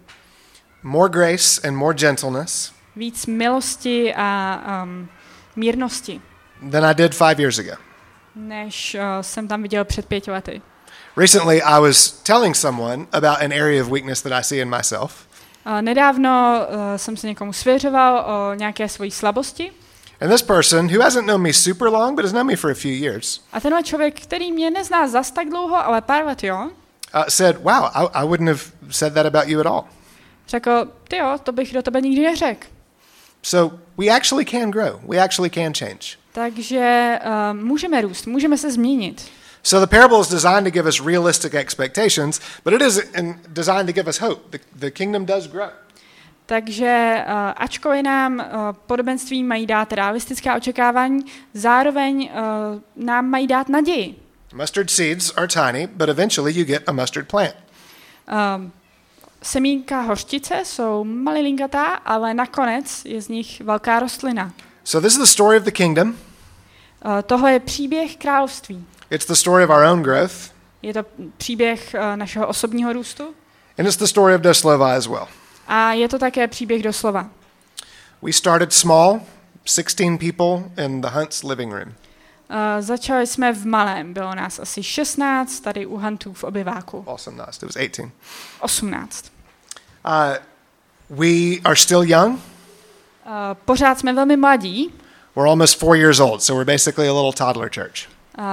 more 0.83 1.11
grace 1.13 1.69
and 1.69 1.77
more 1.77 1.95
gentleness 1.99 2.73
víc 2.97 3.27
milosti 3.27 4.15
a 4.17 4.61
um, 4.83 5.09
mírnosti, 5.57 6.21
than 6.71 6.85
I 6.85 6.95
did 6.95 7.15
five 7.15 7.35
years 7.39 7.59
ago. 7.59 7.73
než 8.35 8.95
uh, 8.95 9.01
jsem 9.21 9.49
tam 9.49 9.63
viděl 9.63 9.85
před 9.85 10.07
pěti 10.07 10.31
lety. 10.31 10.63
Recently, 11.17 11.63
I 11.63 11.81
was 11.81 12.11
telling 12.11 12.57
someone 12.57 13.07
about 13.13 13.39
an 13.43 13.53
area 13.53 13.83
of 13.83 13.91
weakness 13.91 14.23
that 14.23 14.33
I 14.33 14.45
see 14.45 14.61
in 14.61 14.77
myself, 14.77 15.27
Uh, 15.67 15.83
nedávno 15.83 16.67
uh, 16.69 16.77
jsem 16.97 17.17
se 17.17 17.27
někomu 17.27 17.53
svěřoval 17.53 18.25
o 18.27 18.55
nějaké 18.55 18.89
svojí 18.89 19.11
slabosti 19.11 19.73
And 20.25 20.33
this 20.33 20.43
person, 20.43 20.89
who 20.89 21.01
hasn't 21.01 21.27
known 21.27 21.43
me 21.43 21.53
super 21.53 21.91
long, 21.91 22.17
but 22.17 22.25
has 22.25 22.33
known 22.33 22.47
me 22.47 22.57
for 22.57 22.71
a 22.71 22.75
few 22.75 22.93
years, 22.93 23.41
A 23.53 23.61
tenhle 23.61 23.83
člověk, 23.83 24.21
který 24.21 24.53
mě 24.53 24.71
nezná 24.71 25.09
zas 25.09 25.31
tak 25.31 25.49
dlouho, 25.49 25.77
ale 25.77 26.01
pár 26.01 26.25
let 26.25 26.45
jo, 26.45 26.71
uh, 27.15 27.25
said, 27.29 27.57
Wow, 27.57 27.85
I, 27.95 28.07
I 28.15 28.25
wouldn't 28.25 28.49
have 28.49 28.61
said 28.91 29.15
that 29.15 29.27
about 29.27 29.49
you 29.49 29.61
at 29.61 29.67
all. 29.67 29.85
řekl, 30.49 30.89
ty 31.09 31.17
jo, 31.17 31.39
to 31.43 31.53
bych 31.53 31.73
do 31.73 31.83
tebe 31.83 32.01
nikdy 32.01 32.23
neřekl. 32.23 32.67
So 33.43 33.77
we 33.99 34.09
actually 34.09 34.45
can 34.45 34.71
grow, 34.71 35.01
we 35.09 35.19
actually 35.19 35.51
can 35.51 35.75
change. 35.75 36.17
Takže 36.33 37.19
uh, 37.25 37.57
můžeme 37.57 38.01
růst, 38.01 38.27
můžeme 38.27 38.59
se 38.59 38.73
změnit. 38.73 39.31
So 39.63 39.87
the 39.87 39.97
parable 39.97 40.21
is 40.21 40.29
designed 40.29 40.65
to 40.65 40.71
give 40.71 40.89
us 40.89 41.01
realistic 41.07 41.55
expectations, 41.55 42.41
but 42.65 42.73
it 42.73 42.83
is 42.83 42.99
in, 43.15 43.41
designed 43.49 43.87
to 43.87 43.93
give 43.93 44.09
us 44.11 44.21
hope. 44.21 44.41
The, 44.51 44.59
the 44.75 44.91
kingdom 44.91 45.27
does 45.27 45.47
grow. 45.47 45.69
Takže 46.47 47.25
uh, 47.27 47.33
ačkoliv 47.57 48.03
nám 48.03 48.39
uh, 48.39 48.45
podobenství 48.87 49.45
mají 49.45 49.67
dát 49.67 49.93
realistická 49.93 50.57
očekávání, 50.57 51.25
zároveň 51.55 52.31
uh, 52.33 53.05
nám 53.05 53.27
mají 53.27 53.47
dát 53.47 53.69
naději. 53.69 54.15
Mustard 54.55 54.91
seeds 54.91 55.33
are 55.37 55.49
tiny, 55.49 55.87
but 55.87 56.09
eventually 56.09 56.53
you 56.53 56.65
get 56.65 56.89
a 56.89 56.93
mustard 56.93 57.29
plant. 57.29 57.55
Uh, 58.33 58.71
semínka 59.43 60.01
hořčice 60.01 60.63
jsou 60.65 61.05
malilinkatá, 61.05 61.87
ale 61.87 62.35
nakonec 62.35 63.05
je 63.05 63.23
z 63.23 63.29
nich 63.29 63.61
velká 63.61 64.01
rostlina. 64.01 64.53
So 64.85 65.07
this 65.09 65.13
is 65.13 65.19
the 65.19 65.31
story 65.31 65.57
of 65.57 65.65
the 65.65 65.71
kingdom. 65.71 66.09
Uh, 66.09 66.15
tohle 67.27 67.53
je 67.53 67.61
příběh 67.61 68.17
království. 68.17 68.87
It's 69.11 69.27
the 69.27 69.35
story 69.35 69.65
of 69.65 69.71
our 69.71 69.83
own 69.83 70.03
growth, 70.03 70.35
Je 70.83 70.95
to 70.95 71.05
příběh 71.37 71.95
uh, 71.95 72.17
našeho 72.17 72.47
osobního 72.47 72.93
růstu 72.93 73.35
and 73.79 73.87
it's 73.87 73.97
the 73.97 74.07
story 74.07 74.35
of 74.35 74.41
Doslova 74.41 74.95
as 74.95 75.07
well. 75.07 75.29
A 75.67 75.93
je 75.93 76.09
to 76.09 76.19
také 76.19 76.49
příběh 76.49 76.83
doslova. 76.83 77.27
We 78.23 78.33
started 78.33 78.73
small, 78.73 79.21
16 79.65 80.19
people 80.19 80.85
in 80.85 81.01
the 81.01 81.09
Hunt's 81.09 81.43
living 81.43 81.73
room. 81.73 81.89
Uh, 81.89 82.57
začali 82.81 83.27
jsme 83.27 83.53
v 83.53 83.67
malém, 83.67 84.15
bylo 84.15 84.35
nás 84.35 84.59
asi 84.59 84.83
16, 84.83 85.61
tady 85.61 85.87
u 85.87 85.97
Hantů 85.97 86.33
v 86.33 86.45
obyváku 86.45 87.05
Awesome, 87.07 87.37
nice. 87.47 87.67
It 87.67 87.75
was 87.77 87.77
18. 87.77 88.13
18. 88.61 89.33
Uh, 90.05 90.37
we 91.11 91.61
are 91.65 91.77
still 91.77 92.03
young. 92.05 92.33
Uh, 92.35 92.41
pořád 93.65 93.99
jsme 93.99 94.13
velmi 94.13 94.37
mladí, 94.37 94.93
We're 95.37 95.49
almost 95.51 95.79
four 95.79 95.97
years 95.97 96.21
old, 96.21 96.43
so 96.43 96.61
we're 96.65 96.73
basically 96.73 97.09
a 97.09 97.13
little 97.13 97.33
toddler 97.33 97.71
church. 97.75 98.09
uh, 98.39 98.45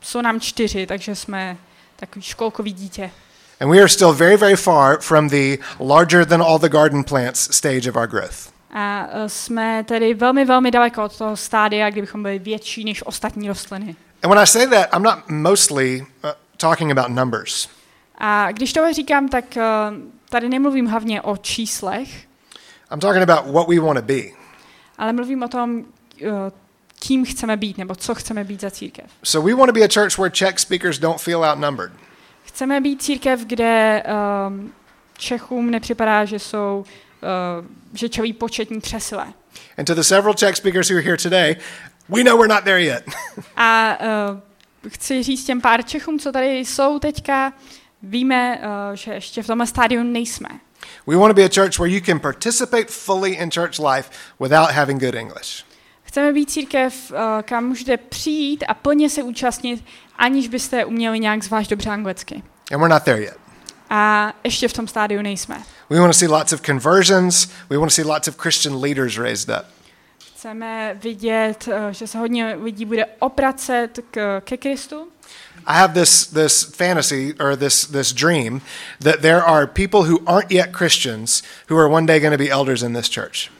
jsou 0.00 0.20
nám 0.20 0.40
čtyři, 0.40 0.86
takže 0.86 1.14
jsme 1.14 1.56
takový 1.96 2.22
školkový 2.22 2.72
dítě. 2.72 3.10
And 3.60 3.70
we 3.70 3.78
are 3.78 3.88
still 3.88 4.12
very, 4.12 4.36
very 4.36 4.56
far 4.56 5.00
from 5.00 5.28
the 5.28 5.58
larger 5.80 6.26
than 6.26 6.42
all 6.42 6.58
the 6.58 6.68
garden 6.68 7.04
plants 7.04 7.56
stage 7.56 7.88
of 7.88 7.96
our 7.96 8.06
growth. 8.06 8.52
A 8.74 9.06
uh, 9.06 9.26
jsme 9.26 9.84
tedy 9.84 10.14
velmi, 10.14 10.44
velmi 10.44 10.70
daleko 10.70 11.04
od 11.04 11.18
toho 11.18 11.36
stádia, 11.36 11.90
kdybychom 11.90 12.22
byli 12.22 12.38
větší 12.38 12.84
než 12.84 13.06
ostatní 13.06 13.48
rostliny. 13.48 13.96
And 14.22 14.30
when 14.30 14.38
I 14.42 14.46
say 14.46 14.66
that, 14.66 14.88
I'm 14.94 15.02
not 15.02 15.18
mostly 15.28 16.00
uh, 16.00 16.30
talking 16.56 16.90
about 16.98 17.08
numbers. 17.08 17.68
A 18.18 18.52
když 18.52 18.72
tohle 18.72 18.94
říkám, 18.94 19.28
tak 19.28 19.44
uh, 19.56 19.62
tady 20.30 20.48
nemluvím 20.48 20.86
hlavně 20.86 21.22
o 21.22 21.36
číslech, 21.36 22.08
I'm 22.92 23.00
talking 23.00 23.30
about 23.30 23.54
what 23.54 23.68
we 23.68 23.80
want 23.80 23.98
to 23.98 24.04
be. 24.04 24.22
ale 24.98 25.12
mluvím 25.12 25.42
o 25.42 25.48
tom, 25.48 25.78
uh, 25.78 25.84
kým 26.98 27.24
chceme 27.24 27.56
být, 27.56 27.78
nebo 27.78 27.94
co 27.94 28.14
chceme 28.14 28.44
být 28.44 28.60
za 28.60 28.70
církev. 28.70 29.06
So 29.22 29.48
we 29.48 29.54
want 29.54 29.68
to 29.68 29.80
be 29.80 29.84
a 29.84 29.88
church 29.94 30.18
where 30.18 30.30
Czech 30.30 30.58
speakers 30.58 30.98
don't 30.98 31.20
feel 31.20 31.44
outnumbered. 31.44 31.92
Chceme 32.56 32.80
být 32.80 33.02
církev, 33.02 33.40
kde 33.40 34.02
um, 34.48 34.72
Čechům 35.18 35.70
nepřipadá, 35.70 36.24
že 36.24 36.38
jsou, 36.38 36.84
uh, 37.60 37.66
že 37.94 38.08
čelí 38.08 38.32
početní 38.32 38.80
přesile. 38.80 39.26
And 39.78 39.84
to 39.84 39.94
the 39.94 40.00
several 40.00 40.34
Czech 40.34 40.56
speakers 40.56 40.90
who 40.90 40.96
are 40.96 41.04
here 41.04 41.16
today, 41.16 41.56
we 42.08 42.24
know 42.24 42.38
we're 42.38 42.54
not 42.54 42.64
there 42.64 42.82
yet. 42.82 43.04
A 43.56 43.98
uh, 44.00 44.90
chci 44.90 45.22
říct 45.22 45.44
těm 45.44 45.60
pár 45.60 45.82
Čechům, 45.82 46.18
co 46.18 46.32
tady 46.32 46.58
jsou 46.58 46.98
teďka, 46.98 47.52
víme, 48.02 48.58
uh, 48.58 48.94
že 48.94 49.12
ještě 49.14 49.42
v 49.42 49.46
tomhle 49.46 49.66
stádiu 49.66 50.02
nejsme. 50.02 50.48
we 51.06 51.16
want 51.16 51.30
to 51.30 51.34
be 51.34 51.44
a 51.44 51.48
church 51.54 51.78
where 51.78 51.94
you 51.94 52.00
can 52.00 52.20
participate 52.20 52.86
fully 52.88 53.30
in 53.30 53.50
church 53.50 53.78
life 53.78 54.10
without 54.40 54.70
having 54.70 55.00
good 55.00 55.14
English. 55.14 55.65
Chceme 56.16 56.32
být 56.32 56.50
církev, 56.50 57.10
uh, 57.10 57.18
kam 57.42 57.64
můžete 57.64 57.96
přijít 57.96 58.64
a 58.68 58.74
plně 58.74 59.10
se 59.10 59.22
účastnit, 59.22 59.84
aniž 60.18 60.48
byste 60.48 60.84
uměli 60.84 61.20
nějak 61.20 61.44
zvlášť 61.44 61.70
dobře 61.70 61.90
anglicky. 61.90 62.42
And 62.72 62.80
we're 62.80 62.88
not 62.88 63.02
there 63.02 63.20
yet. 63.20 63.36
A 63.90 64.32
ještě 64.44 64.68
v 64.68 64.72
tom 64.72 64.88
stádiu 64.88 65.22
nejsme. 65.22 65.62
We 65.90 66.00
want 66.00 66.10
to 66.12 66.18
see 66.18 66.28
lots 66.28 66.52
of 66.52 66.60
conversions. 66.60 67.48
We 67.70 67.78
want 67.78 67.92
to 67.92 67.94
see 67.94 68.04
lots 68.04 68.28
of 68.28 68.36
Christian 68.36 68.82
leaders 68.82 69.18
raised 69.18 69.58
up. 69.58 69.66
Chceme 70.34 70.98
vidět, 71.02 71.68
uh, 71.68 71.74
že 71.90 72.06
se 72.06 72.18
hodně 72.18 72.56
lidí 72.62 72.84
bude 72.84 73.06
opracet 73.18 73.98
k, 74.10 74.40
ke 74.40 74.56
Kristu. 74.56 75.08
I 75.66 75.78
have 75.78 75.94
this 75.94 76.26
this 76.26 76.64
fantasy 76.76 77.34
or 77.40 77.56
this 77.56 77.86
this 77.86 78.12
dream 78.12 78.60
that 79.00 79.20
there 79.20 79.42
are 79.42 79.66
people 79.66 80.00
who 80.00 80.18
aren't 80.26 80.50
yet 80.50 80.76
Christians 80.76 81.42
who 81.70 81.78
are 81.78 81.88
one 81.88 82.06
day 82.06 82.20
going 82.20 82.34
to 82.34 82.44
be 82.44 82.50
elders 82.50 82.82
in 82.82 82.94
this 82.94 83.08
church. 83.10 83.50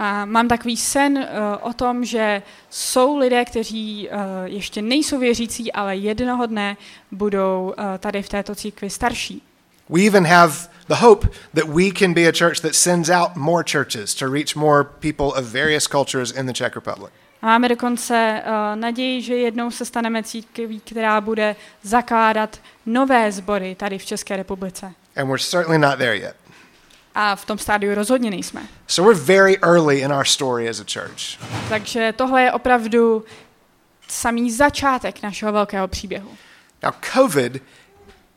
A 0.00 0.24
mám 0.24 0.48
takový 0.48 0.76
sen 0.76 1.18
uh, 1.18 1.24
o 1.60 1.72
tom, 1.72 2.04
že 2.04 2.42
jsou 2.70 3.16
lidé, 3.16 3.44
kteří 3.44 4.08
uh, 4.08 4.16
ještě 4.44 4.82
nejsou 4.82 5.18
věřící, 5.18 5.72
ale 5.72 5.96
jednoho 5.96 6.46
dne 6.46 6.76
budou 7.10 7.74
uh, 7.78 7.84
tady 7.98 8.22
v 8.22 8.28
této 8.28 8.54
církvi 8.54 8.90
starší. 8.90 9.42
We 9.88 10.06
even 10.06 10.26
have 10.26 10.52
the 10.88 10.94
hope 10.94 11.28
that 11.54 11.64
we 11.64 11.90
can 11.98 12.14
be 12.14 12.28
a 12.28 12.32
church 12.38 12.60
that 12.60 12.74
sends 12.74 13.10
out 13.10 13.36
more 13.36 13.64
churches 13.72 14.14
to 14.14 14.32
reach 14.32 14.56
more 14.56 14.84
people 14.84 15.26
of 15.26 15.52
various 15.52 15.86
cultures 15.86 16.32
in 16.32 16.46
the 16.46 16.52
Czech 16.52 16.74
Republic. 16.74 17.10
A 17.42 17.46
máme 17.46 17.68
dokonce 17.68 18.42
uh, 18.46 18.80
naději, 18.80 19.22
že 19.22 19.34
jednou 19.34 19.70
se 19.70 19.84
staneme 19.84 20.22
církví, 20.22 20.80
která 20.80 21.20
bude 21.20 21.56
zakládat 21.82 22.60
nové 22.86 23.32
sbory 23.32 23.74
tady 23.74 23.98
v 23.98 24.04
České 24.04 24.36
republice. 24.36 24.92
And 25.16 25.28
we're 25.28 25.44
certainly 25.50 25.78
not 25.78 25.98
there 25.98 26.16
yet. 26.16 26.34
A 27.20 27.36
v 27.36 27.44
tom 27.44 27.58
stádiu 27.58 27.94
rozhodně 27.94 28.30
nejsme. 28.30 28.62
So 28.86 29.10
we're 29.10 29.24
very 29.24 29.58
early 29.62 30.00
in 30.00 30.12
our 30.12 30.24
story 30.24 30.68
as 30.68 30.80
a 30.80 30.84
church. 30.92 31.38
Takže 31.68 32.12
tohle 32.16 32.42
je 32.42 32.52
opravdu 32.52 33.24
samý 34.08 34.50
začátek 34.50 35.22
našeho 35.22 35.52
velkého 35.52 35.88
příběhu. 35.88 36.28
Now, 36.82 36.92
COVID 37.14 37.62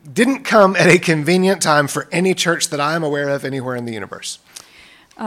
didn't 0.06 0.48
come 0.48 0.80
at 0.80 0.88
a 0.88 1.00
convenient 1.06 1.64
time 1.64 1.88
for 1.88 2.08
any 2.12 2.36
church 2.36 2.68
that 2.68 2.80
I 2.80 2.96
am 2.96 3.04
aware 3.04 3.36
of 3.36 3.44
anywhere 3.44 3.78
in 3.78 3.86
the 3.86 3.98
universe. 3.98 4.40
Uh, 5.20 5.26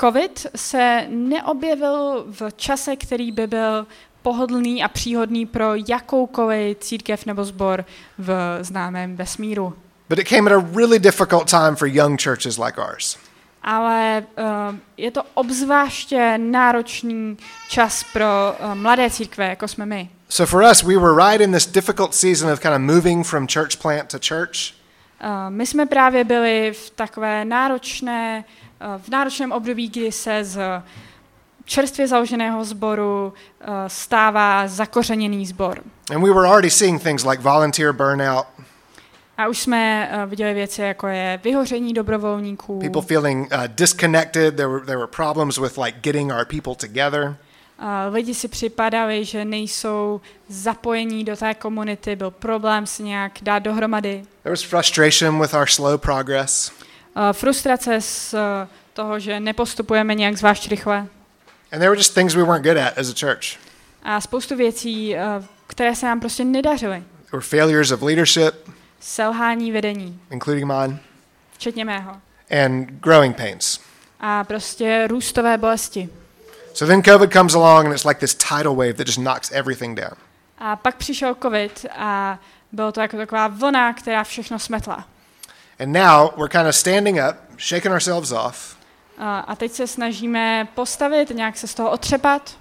COVID 0.00 0.46
se 0.56 1.06
neobjevil 1.08 2.24
v 2.30 2.42
čase, 2.56 2.96
který 2.96 3.32
by 3.32 3.46
byl 3.46 3.86
pohodlný 4.22 4.82
a 4.82 4.88
příhodný 4.88 5.46
pro 5.46 5.74
jakoukoliv 5.88 6.78
církev 6.78 7.26
nebo 7.26 7.44
sbor 7.44 7.84
v 8.18 8.58
známém 8.60 9.16
vesmíru. 9.16 9.74
But 10.08 10.18
it 10.18 10.28
came 10.28 10.46
at 10.46 10.52
a 10.52 10.66
really 10.76 10.98
difficult 10.98 11.50
time 11.50 11.76
for 11.76 11.88
young 11.88 12.18
churches 12.18 12.58
like 12.58 12.80
ours. 12.80 13.16
Ale 13.62 14.24
uh, 14.38 14.76
je 14.96 15.10
to 15.10 15.22
obzvláště 15.34 16.38
náročný 16.38 17.36
čas 17.68 18.04
pro 18.12 18.24
uh, 18.24 18.74
mladé 18.74 19.10
církve, 19.10 19.48
jako 19.48 19.68
jsme 19.68 19.86
my. 19.86 20.08
So 20.28 20.50
for 20.50 20.70
us, 20.70 20.82
we 20.82 20.96
were 20.96 21.28
right 21.28 21.40
in 21.40 21.52
this 21.52 21.66
difficult 21.66 22.14
season 22.14 22.52
of 22.52 22.60
kind 22.60 22.74
of 22.74 22.80
moving 22.80 23.26
from 23.26 23.46
church 23.46 23.76
plant 23.82 24.08
to 24.08 24.18
church. 24.18 24.74
Uh, 25.24 25.28
my 25.48 25.66
jsme 25.66 25.86
právě 25.86 26.24
byli 26.24 26.72
v 26.72 26.90
takové 26.90 27.44
náročné, 27.44 28.44
v 28.98 29.08
náročném 29.08 29.52
období, 29.52 29.88
kdy 29.88 30.12
se 30.12 30.44
z 30.44 30.58
čerstvě 31.64 32.08
založeného 32.08 32.64
sboru 32.64 33.32
stává 33.86 34.68
zakořeněný 34.68 35.46
sbor. 35.46 35.82
And 36.14 36.22
we 36.22 36.32
were 36.32 36.48
already 36.48 36.70
seeing 36.70 37.02
things 37.02 37.24
like 37.24 37.42
volunteer 37.42 37.92
burnout, 37.92 38.46
A 39.38 39.48
už 39.48 39.58
jsme 39.58 40.10
uh, 40.14 40.30
viděli 40.30 40.54
věci, 40.54 40.82
jako 40.82 41.06
je 41.06 41.40
vyhoření 41.44 41.94
dobrovolníků, 41.94 42.80
people 42.80 43.02
feeling 43.02 43.52
uh, 43.52 43.64
disconnected. 43.66 44.56
There 44.56 44.68
were, 44.68 44.86
there 44.86 44.98
were 44.98 45.10
problems 45.16 45.58
with 45.58 45.78
like 45.78 45.98
getting 46.00 46.32
our 46.32 46.44
people 46.44 46.74
together. 46.74 47.36
uh, 47.78 48.14
lidi 48.14 48.34
si 48.34 48.48
připadali, 48.48 49.24
že 49.24 49.44
nejsou 49.44 50.20
zapojení 50.48 51.24
do 51.24 51.36
té 51.36 51.54
komunity, 51.54 52.16
byl 52.16 52.30
problém 52.30 52.86
se 52.86 53.02
nějak 53.02 53.32
dát 53.42 53.58
dohromady. 53.58 54.22
There 54.42 54.52
was 54.52 54.62
frustration 54.62 55.40
with 55.40 55.54
our 55.54 55.66
slow 55.66 56.00
progress. 56.00 56.72
Uh, 57.16 57.32
frustrace 57.32 58.00
z 58.00 58.34
uh, 58.34 58.40
toho, 58.92 59.18
že 59.18 59.40
nepostupujeme 59.40 60.14
nějak 60.14 60.36
zvlášť 60.36 60.68
rychle. 60.68 60.98
And 61.72 61.78
there 61.80 61.90
were 61.90 61.96
just 61.96 62.14
things 62.14 62.34
we 62.34 62.42
weren't 62.42 62.64
good 62.64 62.76
at 62.76 62.98
as 62.98 63.10
a 63.10 63.14
church. 63.20 63.58
A 64.02 64.20
spoustu 64.20 64.56
věcí, 64.56 65.14
uh, 65.14 65.44
které 65.66 65.94
se 65.96 66.06
nám 66.06 66.20
prostě 66.20 66.44
nedařily. 66.44 67.02
There 67.30 67.32
were 67.32 67.42
failures 67.42 67.90
of 67.90 68.02
leadership, 68.02 68.54
Selhání 69.00 69.72
vedení, 69.72 70.20
including 70.30 70.64
mine, 70.66 70.98
včetně 71.52 71.84
mého. 71.84 72.16
and 72.64 72.86
growing 72.90 73.36
pains. 73.36 73.80
A 74.20 74.44
prostě 74.44 75.06
růstové 75.06 75.58
bolesti. 75.58 76.08
So 76.74 76.92
then 76.92 77.02
COVID 77.02 77.32
comes 77.32 77.54
along 77.54 77.86
and 77.86 77.92
it's 77.94 78.04
like 78.04 78.20
this 78.20 78.34
tidal 78.34 78.74
wave 78.76 78.94
that 78.94 79.06
just 79.06 79.18
knocks 79.18 79.50
everything 79.52 80.00
down. 80.00 80.12
A 80.58 80.76
pak 80.76 80.96
přišel 80.96 81.34
covid 81.42 81.86
a 81.96 82.38
bylo 82.72 82.92
to 82.92 83.00
jako 83.00 83.16
taková 83.16 83.48
vlna, 83.48 83.92
která 83.92 84.24
všechno 84.24 84.58
smetla. 84.58 85.04
And 85.80 85.92
now 85.92 86.30
we're 86.36 86.48
kind 86.48 86.66
of 86.68 86.74
standing 86.76 87.18
up, 87.30 87.36
shaking 87.58 87.92
ourselves 87.94 88.32
off, 88.32 88.76
A, 89.18 89.38
a 89.40 89.56
teď 89.56 89.72
se 89.72 89.86
snažíme 89.86 90.68
postavit, 90.74 91.30
nějak 91.30 91.56
se 91.58 91.66
z 91.68 91.74
toho 91.74 91.90
otřepat 91.90 92.56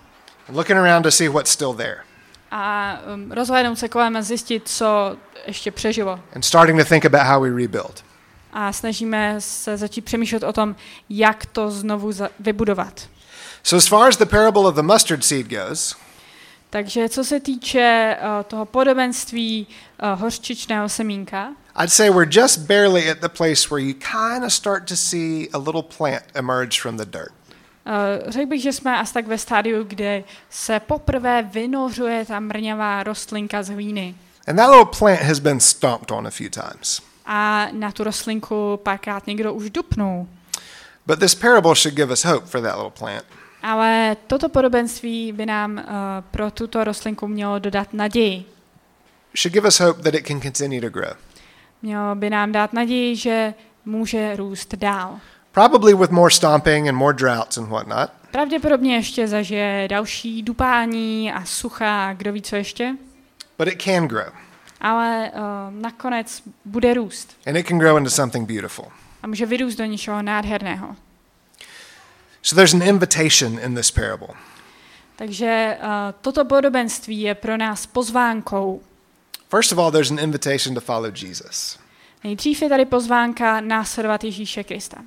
and 0.48 0.58
looking 0.58 0.80
around 0.80 1.04
to 1.04 1.12
see 1.12 1.30
what's 1.30 1.52
still 1.52 1.74
there, 1.74 1.98
a 2.58 2.98
um, 3.14 3.32
rozhlédnout 3.32 3.80
se 3.80 3.90
kolem 3.90 4.16
a 4.16 4.22
zjistit, 4.22 4.68
co 4.70 5.18
ještě 5.48 5.72
přežilo. 5.72 6.20
and 6.36 6.46
starting 6.46 6.80
to 6.80 6.86
think 6.86 7.06
about 7.06 7.28
how 7.28 7.42
we 7.42 7.50
rebuild. 7.50 8.04
A 8.54 8.74
snažíme 8.74 9.36
se 9.40 9.78
začít 9.78 10.06
přemýšlet 10.06 10.44
o 10.44 10.54
tom, 10.54 10.76
jak 11.10 11.46
to 11.46 11.72
znovu 11.72 12.12
za- 12.12 12.30
vybudovat. 12.40 13.10
So, 13.64 13.78
as 13.78 13.88
far 13.88 14.10
as 14.10 14.18
the 14.18 14.26
parable 14.26 14.62
of 14.62 14.76
the 14.76 14.82
mustard 14.82 15.24
seed 15.26 15.48
goes, 15.48 15.96
Takže 16.70 17.10
co 17.10 17.24
se 17.24 17.40
týče 17.40 18.18
uh, 18.22 18.44
toho 18.44 18.66
podobenství 18.66 19.68
uh, 20.14 20.20
hořčičného 20.20 20.90
semínka, 20.90 21.50
I'd 21.84 21.92
say 21.92 22.10
we're 22.10 22.42
just 22.42 22.60
barely 22.60 23.12
at 23.12 23.18
the 23.20 23.30
place 23.30 23.70
where 23.70 23.86
you 23.88 23.94
kind 23.94 24.44
of 24.46 24.54
start 24.54 24.88
to 24.90 24.96
see 24.96 25.50
a 25.54 25.58
little 25.58 25.84
plant 25.98 26.24
emerge 26.34 26.82
from 26.82 26.98
the 26.98 27.06
dirt. 27.06 27.32
Uh, 27.86 28.32
řekl 28.32 28.50
bych, 28.50 28.62
že 28.62 28.74
jsme 28.74 28.98
asi 28.98 29.14
tak 29.14 29.28
ve 29.28 29.38
stádiu, 29.38 29.84
kde 29.84 30.24
se 30.50 30.80
poprvé 30.80 31.44
vynořuje 31.44 32.26
ta 32.26 32.40
mrňavá 32.40 33.04
rostlinka 33.04 33.64
z 33.64 33.70
hlíny. 33.70 34.16
And 34.48 34.56
that 34.56 34.70
little 34.70 35.00
plant 35.00 35.22
has 35.22 35.40
been 35.40 35.60
stomped 35.60 36.12
on 36.12 36.28
a 36.28 36.32
few 36.32 36.50
times. 36.50 37.02
A 37.26 37.68
na 37.72 37.92
tu 37.92 38.04
rostlinku 38.04 38.80
párkrát 38.84 39.28
někdo 39.28 39.54
už 39.54 39.70
dupnul. 39.70 40.28
But 41.06 41.20
this 41.20 41.36
parable 41.36 41.76
should 41.76 41.96
give 41.96 42.14
us 42.14 42.26
hope 42.26 42.46
for 42.46 42.62
that 42.62 42.76
little 42.76 42.92
plant. 43.00 43.26
Ale 43.64 44.18
toto 44.28 44.50
podobenství 44.50 45.32
by 45.32 45.46
nám 45.46 45.78
uh, 45.78 45.84
pro 46.32 46.52
tuto 46.52 46.84
rostlinku 46.84 47.28
mělo 47.28 47.60
dodat 47.60 47.94
naději. 47.94 48.46
Should 49.38 49.54
give 49.54 49.68
us 49.68 49.80
hope 49.80 50.04
that 50.04 50.14
it 50.14 50.28
can 50.28 50.42
continue 50.42 50.82
to 50.82 50.90
grow. 50.90 51.14
Mělo 51.82 52.16
by 52.16 52.30
nám 52.30 52.52
dát 52.52 52.74
naději, 52.74 53.16
že 53.16 53.54
může 53.86 54.36
růst 54.36 54.76
dál. 54.76 55.20
Probably 55.56 55.94
with 55.94 56.12
more 56.12 56.30
stomping 56.30 56.90
and 56.90 56.98
more 56.98 57.14
droughts 57.14 57.58
and 57.58 57.68
whatnot. 57.70 58.10
Pravděpodobně 58.32 58.96
ještě 58.96 59.28
zažije 59.28 59.88
další 59.90 60.44
dupání 60.44 61.32
a 61.32 61.46
sucha, 61.46 62.14
kdo 62.14 62.34
ví 62.34 62.42
co 62.42 62.56
ještě, 62.56 62.96
But 63.58 63.68
it 63.68 63.82
can 63.82 64.08
grow. 64.08 64.28
ale 64.82 65.32
uh, 65.34 65.42
nakonec 65.82 66.42
bude 66.66 66.94
růst 66.94 67.38
And 67.48 67.56
it 67.56 67.68
can 67.68 67.80
grow 67.80 67.98
into 67.98 68.10
something 68.10 68.48
beautiful. 68.48 68.86
a 69.24 69.28
může 69.28 69.46
vyrůst 69.46 69.78
do 69.78 69.86
něčeho 69.86 70.22
nádherného. 70.22 70.96
So 72.42 72.56
there's 72.56 72.74
an 72.74 72.82
invitation 72.82 73.60
in 73.60 73.76
this 73.76 73.92
parable. 73.92 74.28
Takže 75.16 75.78
uh, 75.82 75.88
toto 76.22 76.46
podobenství 76.46 77.22
je 77.22 77.36
pro 77.36 77.58
nás 77.58 77.86
pozvánkou. 77.86 78.82
First 79.50 79.72
of 79.72 79.78
all, 79.78 79.92
there's 79.92 80.12
an 80.12 80.20
invitation 80.20 80.76
to 80.76 80.82
follow 80.82 81.12
Jesus. 81.24 81.80
Nejdřív 82.24 82.62
je 82.62 82.70
tady 82.70 82.86
pozvánka 82.86 83.62
následovat 83.62 84.24
Ježíše 84.24 84.64
Krista. 84.64 84.98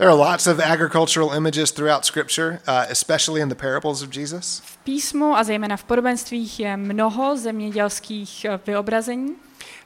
There 0.00 0.08
are 0.08 0.18
lots 0.18 0.46
of 0.46 0.60
agricultural 0.60 1.32
images 1.36 1.72
throughout 1.72 2.06
Scripture, 2.06 2.60
uh, 2.66 2.86
especially 2.88 3.42
in 3.42 3.48
the 3.48 3.54
parables 3.54 4.02
of 4.02 4.16
Jesus. 4.16 4.62
V 4.64 4.76
písmu 4.76 5.36
a 5.36 5.44
zejména 5.44 5.76
v 5.76 5.84
podobenstvích 5.84 6.60
je 6.60 6.76
mnoho 6.76 7.36
zemědělských 7.36 8.44
eh, 8.44 8.60
vyobrazení 8.66 9.36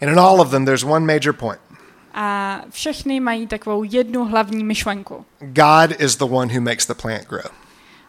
And 0.03 0.13
in 0.13 0.19
all 0.19 0.41
of 0.41 0.51
them, 0.51 0.65
there's 0.65 0.85
one 0.85 1.07
major 1.15 1.33
point 1.33 1.61
a 2.15 2.61
všechny 2.71 3.21
mají 3.21 3.47
takovou 3.47 3.85
jednu 3.85 4.25
hlavní 4.25 4.65
myšlenku. 4.65 5.25
God 5.41 6.01
is 6.01 6.17
the 6.17 6.25
one 6.25 6.55
who 6.55 6.61
makes 6.61 6.87
the 6.87 6.95
plant 6.95 7.27
grow. 7.29 7.51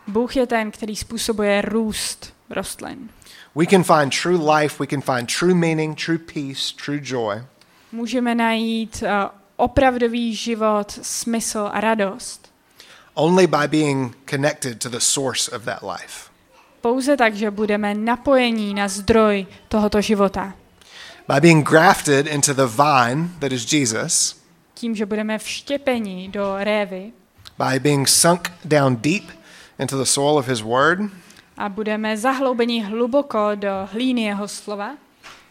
Bůh 0.07 0.35
je 0.35 0.47
ten, 0.47 0.71
který 0.71 0.95
způsobuje 0.95 1.61
růst 1.61 2.33
rostlin. 2.49 3.09
We 3.55 3.65
can 3.65 3.83
find 3.83 4.21
true 4.21 4.55
life, 4.57 4.75
we 4.79 4.87
can 4.87 5.01
find 5.01 5.37
true 5.39 5.53
meaning, 5.53 6.05
true 6.05 6.17
peace, 6.17 6.73
true 6.85 6.99
joy 7.03 7.43
Můžeme 7.91 8.35
najít 8.35 9.03
uh, 9.03 9.09
opravdový 9.57 10.35
život, 10.35 10.99
smysl 11.01 11.69
a 11.73 11.81
radost. 11.81 12.45
only 13.15 13.47
by 13.47 13.67
being 13.67 14.13
connected 14.25 14.81
to 14.81 14.89
the 14.89 14.99
source 14.99 15.47
of 15.47 15.65
that 15.65 15.81
life. 15.83 16.29
Pouze 16.81 17.17
tak, 17.17 17.33
že 17.35 17.51
budeme 17.51 17.95
napojení 17.95 18.73
na 18.73 18.87
zdroj 18.87 19.47
tohoto 19.67 20.01
života. 20.01 20.53
By 21.27 21.41
being 21.41 21.65
grafted 21.65 22.27
into 22.27 22.53
the 22.53 22.67
vine 22.69 23.33
that 23.39 23.51
is 23.51 23.65
Jesus, 23.65 24.35
Tím, 24.73 24.95
že 24.95 25.05
budeme 25.05 25.39
vštěpeni 25.39 26.29
do 26.29 26.55
révy 26.59 27.11
by 27.57 27.79
being 27.79 28.07
sunk 28.07 28.51
down 28.65 28.95
deep 28.95 29.31
into 29.79 29.97
the 29.97 30.05
soil 30.05 30.37
of 30.37 30.47
His 30.47 30.61
Word, 30.61 30.99
a 31.57 31.69
budeme 31.69 32.17
zahloubeni 32.17 32.83
hluboko 32.83 33.55
do 33.55 33.87
hlíny 33.93 34.21
jeho 34.21 34.47
slova 34.47 34.97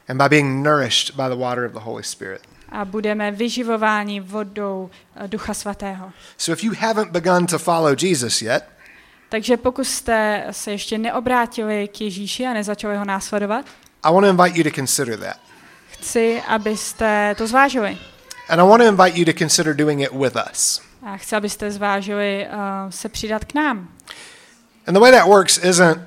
and 0.08 0.18
by 0.18 0.28
being 0.28 0.62
nourished 0.62 1.16
by 1.16 1.28
the 1.28 1.36
water 1.36 1.64
of 1.64 1.72
the 1.72 1.80
Holy 1.80 2.04
Spirit. 2.04 2.42
A 2.74 2.84
budeme 2.84 3.30
vyživováni 3.30 4.20
vodou 4.20 4.90
eh, 5.16 5.28
Ducha 5.28 5.54
Svatého. 5.54 6.12
So 6.36 6.52
if 6.52 6.64
you 6.64 6.72
haven't 6.78 7.10
begun 7.12 7.46
to 7.46 7.58
follow 7.58 7.96
Jesus 8.02 8.42
yet, 8.42 8.64
Takže 9.28 9.56
pokud 9.56 9.84
jste 9.84 10.46
se 10.50 10.70
ještě 10.70 10.98
neobrátili 10.98 11.88
k 11.88 12.00
Ježíši 12.00 12.46
a 12.46 12.52
nezačali 12.52 12.96
ho 12.96 13.04
následovat, 13.04 13.66
I 14.02 14.12
want 14.12 14.26
to 14.26 14.30
invite 14.30 14.58
you 14.58 14.64
to 14.64 14.70
consider 14.70 15.18
that. 15.18 15.36
chci, 15.90 16.42
abyste 16.48 17.34
to 17.38 17.46
zvážili. 17.46 17.98
And 18.48 18.60
I 18.60 18.64
want 18.68 18.82
to 18.82 18.88
invite 18.88 19.18
you 19.18 19.24
to 19.24 19.32
consider 19.38 19.74
doing 19.76 20.00
it 20.00 20.12
with 20.12 20.36
us. 20.52 20.80
A 21.02 21.16
chci, 21.16 21.36
abyste 21.36 21.70
zvážili 21.70 22.46
uh, 22.46 22.90
se 22.90 23.08
přidat 23.08 23.44
k 23.44 23.54
nám. 23.54 23.88
And 24.86 24.94
the 24.94 25.00
way 25.00 25.12
that 25.12 25.26
works 25.26 25.58
isn't, 25.64 25.98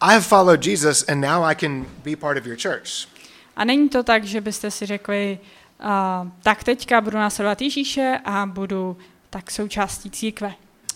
I 0.00 0.12
have 0.12 0.24
followed 0.24 0.66
Jesus 0.66 1.04
and 1.08 1.20
now 1.20 1.44
I 1.44 1.54
can 1.54 1.86
be 2.04 2.16
part 2.16 2.38
of 2.38 2.46
your 2.46 2.56
church. 2.56 3.08
A 3.56 3.64
není 3.64 3.88
to 3.88 4.02
tak, 4.02 4.24
že 4.24 4.40
byste 4.40 4.70
si 4.70 4.86
řekli, 4.86 5.38
uh, 5.40 5.48
tak 6.42 6.64
teďka 6.64 7.00
budu 7.00 7.16
následovat 7.18 7.62
Ježíše 7.62 8.18
a 8.24 8.46
budu 8.46 8.96
tak 9.30 9.50
součástí 9.50 10.10
církve. 10.10 10.54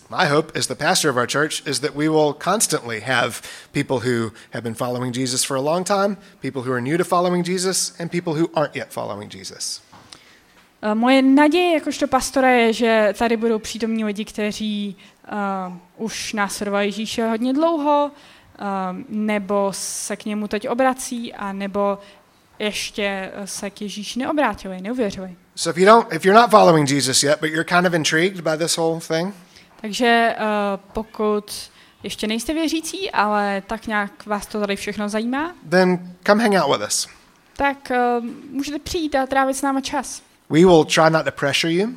My 0.09 0.25
hope 0.25 0.59
as 0.59 0.67
the 0.67 0.75
pastor 0.75 1.11
of 1.11 1.17
our 1.17 1.27
church 1.27 1.67
is 1.67 1.79
that 1.79 1.95
we 1.95 2.09
will 2.09 2.33
constantly 2.33 2.99
have 2.99 3.41
people 3.71 3.99
who 3.99 4.31
have 4.53 4.63
been 4.63 4.73
following 4.73 5.15
Jesus 5.15 5.43
for 5.43 5.57
a 5.57 5.61
long 5.61 5.85
time, 5.85 6.17
people 6.41 6.61
who 6.61 6.73
are 6.73 6.81
new 6.81 6.97
to 6.97 7.03
following 7.03 7.47
Jesus, 7.47 7.93
and 7.99 8.11
people 8.11 8.33
who 8.33 8.49
aren't 8.55 8.75
yet 8.75 8.91
following 8.91 9.35
Jesus. 9.35 9.81
Uh, 10.81 10.95
moje 10.95 11.21
naděje 11.21 11.73
jakožto 11.73 12.07
pastora 12.07 12.49
je, 12.49 12.73
že 12.73 13.13
tady 13.17 13.37
budou 13.37 13.59
přítomní 13.59 14.05
lidi, 14.05 14.25
kteří 14.25 14.95
uh, 15.31 16.05
už 16.05 16.33
následovali 16.33 16.85
Ježíše 16.85 17.27
hodně 17.27 17.53
dlouho, 17.53 18.11
uh, 18.11 18.65
nebo 19.09 19.69
se 19.73 20.15
k 20.15 20.25
němu 20.25 20.47
teď 20.47 20.69
obrací, 20.69 21.33
a 21.33 21.53
nebo 21.53 21.99
ještě 22.59 23.31
uh, 23.37 23.43
se 23.45 23.69
k 23.69 23.81
Ježíši 23.81 24.19
neobrátili, 24.19 24.81
neuvěřili. 24.81 25.35
So 25.55 25.69
if 25.69 25.77
you 25.77 25.85
don't 25.85 26.13
if 26.13 26.25
you're 26.25 26.41
not 26.41 26.51
following 26.51 26.91
Jesus 26.91 27.23
yet, 27.23 27.39
but 27.41 27.49
you're 27.49 27.63
kind 27.63 27.87
of 27.87 27.93
intrigued 27.93 28.41
by 28.41 28.57
this 28.57 28.77
whole 28.77 28.99
thing, 28.99 29.35
Takže 29.81 30.35
uh, 30.39 30.45
pokud 30.93 31.69
ještě 32.03 32.27
nejste 32.27 32.53
věřící, 32.53 33.11
ale 33.11 33.63
tak 33.67 33.87
nějak 33.87 34.25
vás 34.25 34.45
to 34.47 34.59
tady 34.59 34.75
všechno 34.75 35.09
zajímá, 35.09 35.55
then 35.69 36.15
come 36.27 36.43
hang 36.43 36.55
out 36.63 36.77
with 36.79 36.87
us. 36.87 37.07
tak 37.57 37.91
uh, 38.19 38.25
můžete 38.51 38.79
přijít 38.79 39.15
a 39.15 39.25
trávit 39.25 39.57
s 39.57 39.61
náma 39.61 39.81
čas. 39.81 40.21
We 40.49 40.59
will 40.59 40.85
try 40.85 41.09
not 41.09 41.25
to 41.25 41.31
pressure 41.31 41.73
you. 41.73 41.89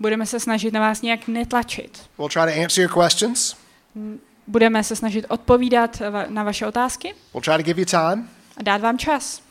Budeme 0.00 0.26
se 0.26 0.40
snažit 0.40 0.72
na 0.74 0.80
vás 0.80 1.02
nějak 1.02 1.28
netlačit. 1.28 2.02
We'll 2.18 2.28
try 2.28 2.54
to 2.54 2.62
answer 2.64 2.82
your 2.84 3.02
questions. 3.04 3.56
Budeme 4.46 4.84
se 4.84 4.96
snažit 4.96 5.26
odpovídat 5.28 6.02
na 6.28 6.42
vaše 6.42 6.66
otázky 6.66 7.14
We'll 7.34 7.42
try 7.42 7.56
to 7.56 7.62
give 7.62 7.80
you 7.80 7.86
time. 7.86 8.28
a 8.56 8.62
dát 8.62 8.80
vám 8.80 8.98
čas. 8.98 9.42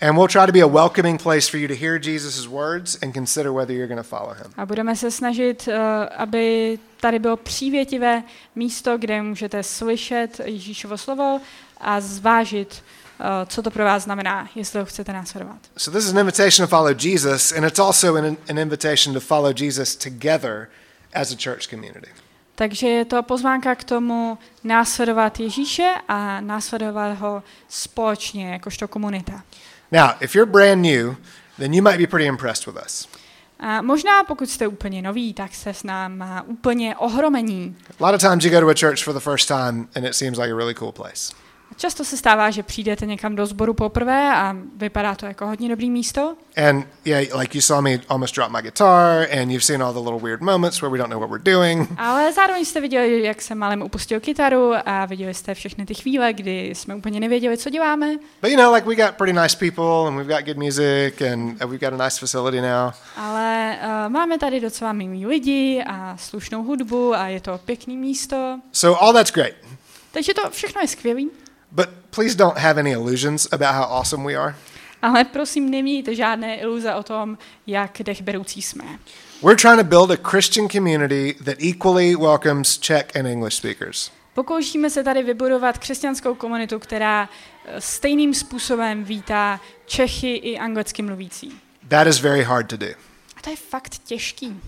And 0.00 0.16
we'll 0.18 0.28
try 0.28 0.46
to 0.46 0.52
be 0.52 0.60
a 0.60 0.66
welcoming 0.66 1.18
place 1.18 1.48
for 1.48 1.56
you 1.56 1.68
to 1.68 1.74
hear 1.74 1.98
Jesus' 1.98 2.46
words 2.48 2.98
and 3.02 3.14
consider 3.14 3.52
whether 3.52 3.74
you're 3.74 3.88
going 3.88 4.02
to 4.02 4.08
follow 4.08 4.34
him. 4.34 4.52
A 4.56 4.66
budeme 4.66 4.96
se 4.96 5.10
snažit, 5.10 5.68
uh, 5.68 5.74
aby 6.16 6.78
tady 7.00 7.18
bylo 7.18 7.36
přívětivé 7.36 8.22
místo, 8.54 8.98
kde 8.98 9.22
můžete 9.22 9.62
slyšet 9.62 10.40
Ježíšovo 10.44 10.98
slovo 10.98 11.40
a 11.80 12.00
zvážit, 12.00 12.82
uh, 13.20 13.26
co 13.46 13.62
to 13.62 13.70
pro 13.70 13.84
vás 13.84 14.02
znamená, 14.02 14.48
jestli 14.54 14.80
ho 14.80 14.86
chcete 14.86 15.12
následovat. 15.12 15.58
So, 15.76 15.98
this 15.98 16.08
is 16.08 16.14
an 16.14 16.18
invitation 16.18 16.68
to 16.68 16.76
follow 16.76 17.04
Jesus, 17.04 17.52
and 17.52 17.64
it's 17.64 17.78
also 17.78 18.16
an, 18.16 18.36
an 18.48 18.58
invitation 18.58 19.14
to 19.14 19.20
follow 19.20 19.52
Jesus 19.60 19.96
together 19.96 20.68
as 21.14 21.32
a 21.32 21.36
church 21.36 21.70
community. 21.70 22.10
Takže 22.54 22.88
je 22.88 23.04
to 23.04 23.22
pozvánka 23.22 23.74
k 23.74 23.84
tomu 23.84 24.38
následovat 24.64 25.40
Ježíše 25.40 25.94
a 26.08 26.40
následovat 26.40 27.18
ho 27.18 27.42
společně, 27.68 28.52
jakožto 28.52 28.88
komunita. 28.88 29.42
Now, 29.92 30.14
if 30.20 30.34
you're 30.34 30.46
brand 30.46 30.82
new, 30.82 31.16
then 31.58 31.72
you 31.72 31.82
might 31.82 31.98
be 31.98 32.06
pretty 32.06 32.26
impressed 32.26 32.66
with 32.66 32.76
us. 32.76 33.08
A 33.60 33.82
možná 33.82 34.24
pokud 34.24 34.50
jste 34.50 34.66
úplně 34.66 35.02
noví, 35.02 35.34
tak 35.34 35.54
se 35.54 35.74
s 35.74 35.82
náma 35.82 36.42
úplně 36.42 36.96
ohromení. 36.96 37.76
A 38.00 38.06
lot 38.06 38.14
of 38.14 38.20
times 38.20 38.44
you 38.44 38.50
go 38.50 38.60
to 38.60 38.68
a 38.68 38.74
church 38.74 39.04
for 39.04 39.14
the 39.14 39.20
first 39.20 39.48
time 39.48 39.88
and 39.94 40.04
it 40.06 40.14
seems 40.14 40.38
like 40.38 40.52
a 40.52 40.56
really 40.56 40.74
cool 40.74 40.92
place. 40.92 41.32
Často 41.76 42.04
se 42.04 42.16
stává, 42.16 42.50
že 42.50 42.62
přijdete 42.62 43.06
někam 43.06 43.36
do 43.36 43.46
sboru 43.46 43.74
poprvé 43.74 44.32
a 44.34 44.56
vypadá 44.76 45.14
to 45.14 45.26
jako 45.26 45.46
hodně 45.46 45.68
dobrý 45.68 45.90
místo. 45.90 46.36
And 46.68 46.86
yeah, 47.04 47.38
like 47.38 47.58
you 47.58 47.62
saw 47.62 47.82
me 47.82 47.98
almost 48.08 48.34
drop 48.34 48.50
my 48.50 48.62
guitar, 48.62 49.26
and 49.40 49.50
you've 49.50 49.64
seen 49.64 49.82
all 49.82 49.92
the 49.92 49.98
little 49.98 50.20
weird 50.28 50.42
moments 50.42 50.82
where 50.82 50.92
we 50.92 50.98
don't 50.98 51.10
know 51.10 51.20
what 51.20 51.30
we're 51.30 51.52
doing. 51.52 51.88
Ale 51.98 52.32
zároveň 52.32 52.64
jste 52.64 52.80
viděli, 52.80 53.22
jak 53.22 53.42
jsem 53.42 53.58
malem 53.58 53.82
upustil 53.82 54.20
kytaru 54.20 54.72
a 54.86 55.06
viděli 55.06 55.34
jste 55.34 55.54
všechny 55.54 55.86
ty 55.86 55.94
chvíle, 55.94 56.32
kdy 56.32 56.70
jsme 56.74 56.94
úplně 56.94 57.20
nevěděli, 57.20 57.56
co 57.56 57.70
děláme. 57.70 58.16
But 58.42 58.50
you 58.50 58.56
know, 58.56 58.74
like 58.74 58.88
we 58.88 58.94
got 58.94 59.14
pretty 59.16 59.32
nice 59.32 59.56
people, 59.56 60.08
and 60.08 60.16
we've 60.16 60.34
got 60.34 60.44
good 60.46 60.56
music, 60.56 61.22
and 61.32 61.62
uh, 61.62 61.70
we've 61.70 61.90
got 61.90 62.00
a 62.00 62.04
nice 62.04 62.18
facility 62.18 62.60
now. 62.60 62.92
Ale 63.16 63.78
uh, 63.82 64.12
máme 64.12 64.38
tady 64.38 64.60
docela 64.60 64.92
milí 64.92 65.26
lidi 65.26 65.84
a 65.86 66.16
slušnou 66.16 66.62
hudbu 66.62 67.14
a 67.14 67.28
je 67.28 67.40
to 67.40 67.60
pěkný 67.64 67.96
místo. 67.96 68.60
So 68.72 69.04
all 69.04 69.12
that's 69.12 69.32
great. 69.32 69.54
Takže 70.12 70.34
to 70.34 70.50
všechno 70.50 70.80
je 70.80 70.88
skvělý. 70.88 71.30
But 71.76 71.88
please 72.10 72.36
don't 72.36 72.58
have 72.58 72.80
any 72.80 72.90
illusions 72.92 73.48
about 73.52 73.74
how 73.74 73.98
awesome 73.98 74.24
we 74.24 74.34
are. 74.34 74.54
Ale 75.02 75.24
prosím, 75.24 75.70
nemějte 75.70 76.14
žádné 76.14 76.56
iluze 76.56 76.94
o 76.94 77.02
tom, 77.02 77.38
jak 77.66 77.98
dechberoucí 78.02 78.62
jsme. 78.62 78.84
We're 79.42 79.56
trying 79.56 79.78
to 79.78 79.84
build 79.84 80.10
a 80.10 80.30
Christian 80.30 80.68
community 80.68 81.34
that 81.44 81.62
equally 81.62 82.16
welcomes 82.16 82.78
Czech 82.78 83.16
and 83.16 83.26
English 83.26 83.54
speakers. 83.56 84.10
Pokoušíme 84.34 84.90
se 84.90 85.04
tady 85.04 85.22
vybudovat 85.22 85.78
křesťanskou 85.78 86.34
komunitu, 86.34 86.78
která 86.78 87.28
eh, 87.64 87.80
stejným 87.80 88.34
způsobem 88.34 89.04
vítá 89.04 89.60
Čechy 89.86 90.34
i 90.34 90.58
anglicky 90.58 91.02
mluvící. 91.02 91.52
That 91.88 92.06
is 92.06 92.20
very 92.20 92.42
hard 92.42 92.68
to 92.68 92.76
do. 92.76 92.86
A 93.36 93.42
to 93.42 93.50
je 93.50 93.56
fakt 93.56 93.98
těžký. 93.98 94.60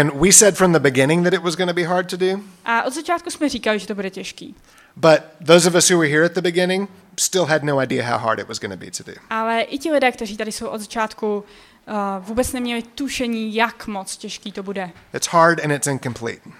And 0.00 0.10
we 0.14 0.32
said 0.32 0.56
from 0.56 0.72
the 0.72 0.78
beginning 0.78 1.24
that 1.24 1.34
it 1.34 1.42
was 1.42 1.56
going 1.56 1.70
to 1.70 1.74
be 1.74 1.84
hard 1.84 2.10
to 2.10 2.16
do. 2.16 2.40
A 2.64 2.82
od 2.82 2.94
začátku 2.94 3.30
jsme 3.30 3.48
říkali, 3.48 3.78
že 3.78 3.86
to 3.86 3.94
bude 3.94 4.10
těžký. 4.10 4.54
But 4.96 5.20
those 5.46 5.68
of 5.68 5.74
us 5.74 5.90
who 5.90 5.98
were 5.98 6.08
here 6.08 6.24
at 6.24 6.32
the 6.32 6.40
beginning 6.40 6.88
still 7.18 7.44
had 7.44 7.62
no 7.62 7.82
idea 7.82 8.04
how 8.04 8.18
hard 8.18 8.38
it 8.38 8.48
was 8.48 8.58
going 8.58 8.72
to 8.72 8.84
be 8.84 8.90
to 8.90 9.02
do. 9.02 9.12
Ale 9.30 9.60
i 9.60 9.78
ti 9.78 9.92
lidé, 9.92 10.12
kteří 10.12 10.36
tady 10.36 10.52
jsou 10.52 10.68
od 10.68 10.80
začátku, 10.80 11.36
uh, 11.36 11.94
vůbec 12.18 12.52
neměli 12.52 12.82
tušení, 12.82 13.54
jak 13.54 13.86
moc 13.86 14.16
těžký 14.16 14.52
to 14.52 14.62
bude. 14.62 14.90
It's 15.14 15.28
hard 15.28 15.64
and 15.64 15.70
it's 15.70 15.86
incomplete. 15.86 16.40
Uh, 16.46 16.52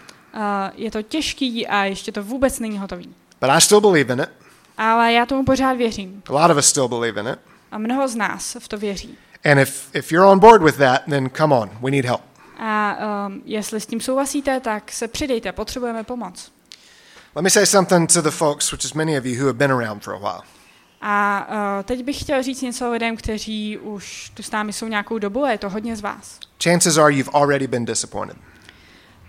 je 0.75 0.91
to 0.91 1.03
těžký 1.03 1.67
a 1.67 1.85
ještě 1.85 2.13
to 2.13 2.23
vůbec 2.23 2.61
není 2.61 2.79
hotový. 2.79 3.15
But 3.41 3.51
I 3.51 3.61
still 3.61 3.81
believe 3.81 4.15
in 4.15 4.21
it. 4.21 4.29
Ale 4.79 5.13
já 5.13 5.27
tomu 5.27 5.45
pořád 5.45 5.73
věřím. 5.73 6.23
A 6.27 6.33
lot 6.33 6.51
of 6.51 6.57
us 6.57 6.67
still 6.67 6.89
believe 6.89 7.21
in 7.21 7.29
it. 7.29 7.39
A 7.71 7.79
mnoho 7.79 8.09
z 8.09 8.17
nás 8.17 8.57
v 8.61 8.69
to 8.69 8.79
věří. 8.79 9.19
And 9.45 9.59
if, 9.59 9.91
if 9.95 10.13
you're 10.13 10.31
on 10.31 10.39
board 10.39 10.63
with 10.63 10.77
that, 10.77 11.03
then 11.11 11.31
come 11.37 11.55
on, 11.55 11.71
we 11.81 11.91
need 11.91 12.05
help. 12.05 12.21
A 12.59 12.97
um, 13.27 13.43
jestli 13.45 13.81
s 13.81 13.87
tím 13.87 14.01
souhlasíte, 14.01 14.61
tak 14.61 14.93
se 14.93 15.09
přidejte, 15.09 15.53
potřebujeme 15.53 16.05
pomoc. 16.05 16.53
Let 17.35 17.43
me 17.43 17.51
say 17.51 17.67
something 17.67 18.07
to 18.13 18.23
the 18.23 18.31
folks, 18.31 18.73
which 18.73 18.85
is 18.85 18.95
many 18.95 19.17
of 19.17 19.25
you 19.25 19.41
who 19.41 19.47
have 19.47 19.57
been 19.59 19.71
around 19.71 20.01
for 20.01 20.15
a 20.15 20.19
while. 20.19 20.43
A 21.01 21.47
uh, 21.49 21.85
teď 21.85 22.05
bych 22.05 22.21
chtěl 22.21 22.43
říct 22.43 22.63
něco 22.63 22.91
lidem, 22.91 23.17
kteří 23.17 23.79
už 23.79 24.31
tu 24.35 24.43
s 24.43 24.51
námi 24.51 24.73
jsou 24.73 24.87
nějakou 24.87 25.19
dobu 25.19 25.45
a 25.45 25.51
je 25.51 25.59
to 25.59 25.69
hodně 25.71 25.97
z 25.97 26.01
vás. 26.01 26.41
Chances 26.65 26.99
are 26.99 27.15
you've 27.15 27.31
already 27.35 27.67
been 27.67 27.85
disappointed. 27.85 28.37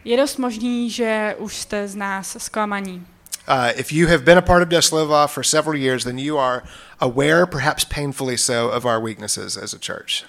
Je 0.06 0.18
dost 0.18 0.38
možný, 0.38 0.90
že 0.90 1.36
už 1.38 1.56
jste 1.56 1.88
z 1.88 1.96
nás 1.96 2.38
zklamaní. 2.40 3.08
Uh, 3.48 3.80
if 3.80 3.92
you 3.92 4.08
have 4.08 4.24
been 4.24 4.38
a 4.38 4.42
part 4.42 4.64
of 4.64 4.70
Deslova 4.70 5.28
for 5.28 5.44
several 5.44 5.76
years, 5.76 6.04
then 6.04 6.20
you 6.20 6.40
are 6.40 6.62
aware, 7.00 7.46
perhaps 7.46 7.86
painfully 7.86 8.38
so, 8.38 8.70
of 8.70 8.86
our 8.86 9.04
weaknesses 9.04 9.58
as 9.58 9.74
a 9.74 9.80
church. 9.80 10.24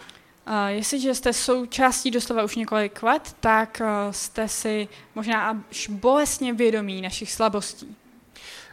Uh, 0.47 0.67
jestliže 0.67 1.15
jste 1.15 1.33
součástí 1.33 2.11
doslova 2.11 2.45
už 2.45 2.57
několik 2.57 3.03
let, 3.03 3.37
tak 3.41 3.81
uh, 3.81 4.13
jste 4.13 4.49
si 4.49 4.89
možná 5.15 5.65
až 5.71 5.89
bolestně 5.89 6.53
vědomí 6.53 7.03
našich 7.03 7.33
slabostí. 7.33 7.97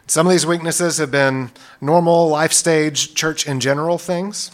Some 0.06 0.28
of 0.28 0.34
these 0.34 0.46
weaknesses 0.46 0.98
have 0.98 1.10
been 1.10 1.50
normal 1.80 2.34
life 2.40 2.54
stage, 2.54 3.08
church 3.20 3.46
in 3.46 3.60
general 3.60 3.98
things. 3.98 4.50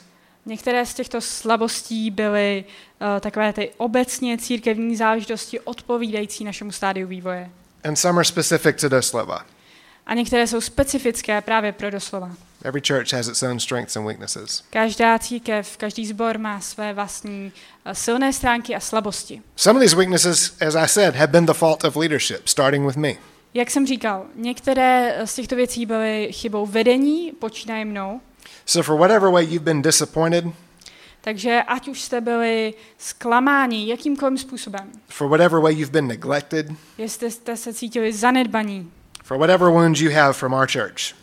Některé 0.46 0.86
z 0.86 0.94
těchto 0.94 1.20
slabostí 1.20 2.10
byly 2.10 2.64
uh, 3.00 3.20
takové 3.20 3.52
ty 3.52 3.70
obecně 3.76 4.38
církevní 4.38 4.96
záležitosti 4.96 5.60
odpovídající 5.60 6.44
našemu 6.44 6.72
stádiu 6.72 7.08
vývoje. 7.08 7.50
And 7.84 7.96
some 7.96 8.16
are 8.16 8.24
specific 8.24 8.80
to 8.80 8.88
Deslova. 8.88 9.46
A 10.06 10.14
některé 10.14 10.46
jsou 10.46 10.60
specifické 10.60 11.40
právě 11.40 11.72
pro 11.72 11.90
doslova. 11.90 12.30
Every 12.64 12.80
church 12.80 13.12
has 13.12 13.28
its 13.28 13.42
own 13.42 13.60
strengths 13.60 13.96
and 13.96 14.06
weaknesses. 14.06 14.64
Každá 14.70 15.18
církev, 15.18 15.76
každý 15.76 16.06
sbor 16.06 16.38
má 16.38 16.60
své 16.60 16.94
vlastní 16.94 17.52
uh, 17.86 17.92
silné 17.92 18.32
stránky 18.32 18.74
a 18.74 18.80
slabosti. 18.80 19.42
Some 19.56 19.78
of 19.78 19.82
these 19.82 19.96
weaknesses, 19.96 20.56
as 20.60 20.74
I 20.74 20.88
said, 20.88 21.14
have 21.14 21.32
been 21.32 21.46
the 21.46 21.52
fault 21.52 21.84
of 21.84 21.96
leadership, 21.96 22.48
starting 22.48 22.86
with 22.86 22.96
me. 22.96 23.12
Jak 23.54 23.70
jsem 23.70 23.86
říkal, 23.86 24.26
některé 24.34 25.18
z 25.24 25.34
těchto 25.34 25.56
věcí 25.56 25.86
byly 25.86 26.28
chybou 26.32 26.66
vedení, 26.66 27.32
počínaje 27.38 27.84
mnou, 27.84 28.20
So, 28.66 28.86
for 28.86 28.98
whatever 29.00 29.30
way 29.30 29.44
you've 29.44 29.64
been 29.64 29.82
disappointed, 29.82 30.44
takže 31.20 31.62
ať 31.66 31.88
už 31.88 32.00
jste 32.02 32.20
byli 32.20 32.74
zklamáni 32.98 33.88
jakýmkoliv 33.88 34.40
způsobem, 34.40 34.90
for 35.08 35.28
whatever 35.28 35.60
way 35.60 35.74
you've 35.74 35.92
been 35.92 36.06
neglected, 36.06 36.66
jestli 36.98 37.30
jste 37.30 37.56
se 37.56 37.74
cítili 37.74 38.12
zanedbaní, 38.12 38.92
for 39.24 39.38
whatever 39.38 39.68
wounds 39.68 40.00
you 40.00 40.12
have 40.12 40.32
from 40.32 40.52
our 40.52 40.66
church, 40.72 41.14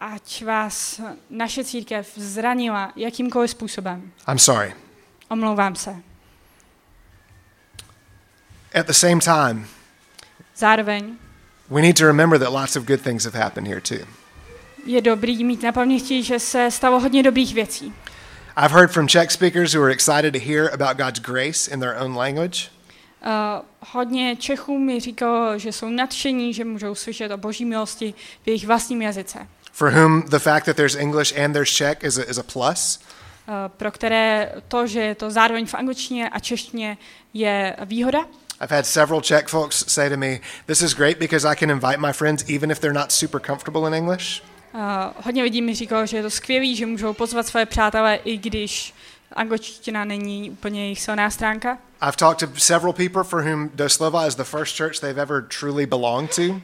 ať 0.00 0.44
vás 0.44 1.00
naše 1.30 1.64
církev 1.64 2.12
zranila 2.16 2.92
jakýmkoliv 2.96 3.50
způsobem, 3.50 4.12
I'm 4.28 4.38
sorry. 4.38 4.74
omlouvám 5.28 5.74
se. 5.74 5.96
At 8.74 8.86
the 8.86 8.92
same 8.92 9.20
time, 9.20 9.66
Zároveň 10.56 11.16
we 11.70 11.82
need 11.82 11.96
to 11.98 12.06
remember 12.06 12.38
that 12.38 12.52
lots 12.52 12.76
of 12.76 12.84
good 12.84 13.00
things 13.02 13.24
have 13.24 13.38
happened 13.44 13.68
here 13.68 13.80
too. 13.80 14.06
je 14.86 15.00
dobrý 15.00 15.44
mít 15.44 15.62
na 15.62 15.72
paměti, 15.72 16.22
že 16.22 16.38
se 16.38 16.70
stalo 16.70 17.00
hodně 17.00 17.22
dobrých 17.22 17.54
věcí. 17.54 17.92
I've 18.56 18.74
heard 18.74 18.92
from 18.92 19.08
Czech 19.08 19.30
speakers 19.32 19.74
who 19.74 19.82
are 19.82 19.92
excited 19.92 20.32
to 20.34 20.40
hear 20.40 20.70
about 20.74 20.96
God's 20.96 21.20
grace 21.20 21.70
in 21.70 21.80
their 21.80 21.94
own 21.98 22.16
language. 22.16 22.70
Uh, 23.26 23.64
hodně 23.92 24.36
Čechů 24.36 24.78
mi 24.78 25.00
říkalo, 25.00 25.58
že 25.58 25.72
jsou 25.72 25.88
nadšení, 25.88 26.54
že 26.54 26.64
můžou 26.64 26.94
slyšet 26.94 27.32
o 27.32 27.36
boží 27.36 27.64
milosti 27.64 28.14
v 28.42 28.46
jejich 28.46 28.66
vlastním 28.66 29.02
jazyce, 29.02 29.46
for 29.72 29.90
whom 29.92 30.22
the 30.28 30.38
fact 30.38 30.66
that 30.66 30.76
there's 30.76 30.94
English 30.94 31.38
and 31.38 31.52
there's 31.52 31.70
Czech 31.70 31.98
is 32.04 32.18
a, 32.18 32.22
is 32.30 32.38
a 32.38 32.42
plus. 32.42 33.00
uh, 33.48 33.54
pro 33.68 33.90
které 33.90 34.52
to, 34.68 34.86
že 34.86 35.00
je 35.00 35.14
to 35.14 35.30
zároveň 35.30 35.66
v 35.66 35.74
angličtině 35.74 36.28
a 36.28 36.38
češtině, 36.38 36.98
je 37.34 37.76
výhoda. 37.84 38.18
I've 38.60 38.76
had 38.76 38.86
several 38.86 39.20
Czech 39.20 39.48
folks 39.48 39.84
say 39.88 40.10
to 40.10 40.16
me, 40.16 40.38
This 40.66 40.82
is 40.82 40.94
great 40.94 41.18
because 41.18 41.48
I 41.48 41.56
can 41.56 41.70
invite 41.70 41.96
my 41.98 42.12
friends 42.12 42.44
even 42.54 42.70
if 42.70 42.78
they're 42.80 43.00
not 43.00 43.12
super 43.12 43.40
comfortable 43.40 43.88
in 43.88 43.94
English. 43.94 44.42
Uh, 44.74 44.80
hodně 45.24 45.42
lidí 45.42 45.62
mi 45.62 45.74
říkalo, 45.74 46.06
že 46.06 46.16
je 46.16 46.22
to 46.22 46.30
skvělý, 46.30 46.76
že 46.76 46.86
můžou 46.86 47.12
pozvat 47.12 47.46
své 47.46 47.66
přátelé, 47.66 48.14
i 48.24 48.36
když 48.36 48.94
angličtina 49.32 50.04
není 50.04 50.50
úplně 50.50 50.82
jejich 50.82 51.00
silná 51.00 51.30
stránka. 51.30 51.78
I've 52.02 52.16
talked 52.16 52.48
to 52.48 52.60
several 52.60 52.92
people 52.92 53.24
for 53.24 53.42
whom 53.42 53.70
Doslova 53.74 54.26
is 54.26 54.34
the 54.34 54.44
first 54.44 54.76
church 54.76 55.00
they've 55.00 55.22
ever 55.22 55.42
truly 55.60 55.86
belonged 55.86 56.34
to. 56.34 56.60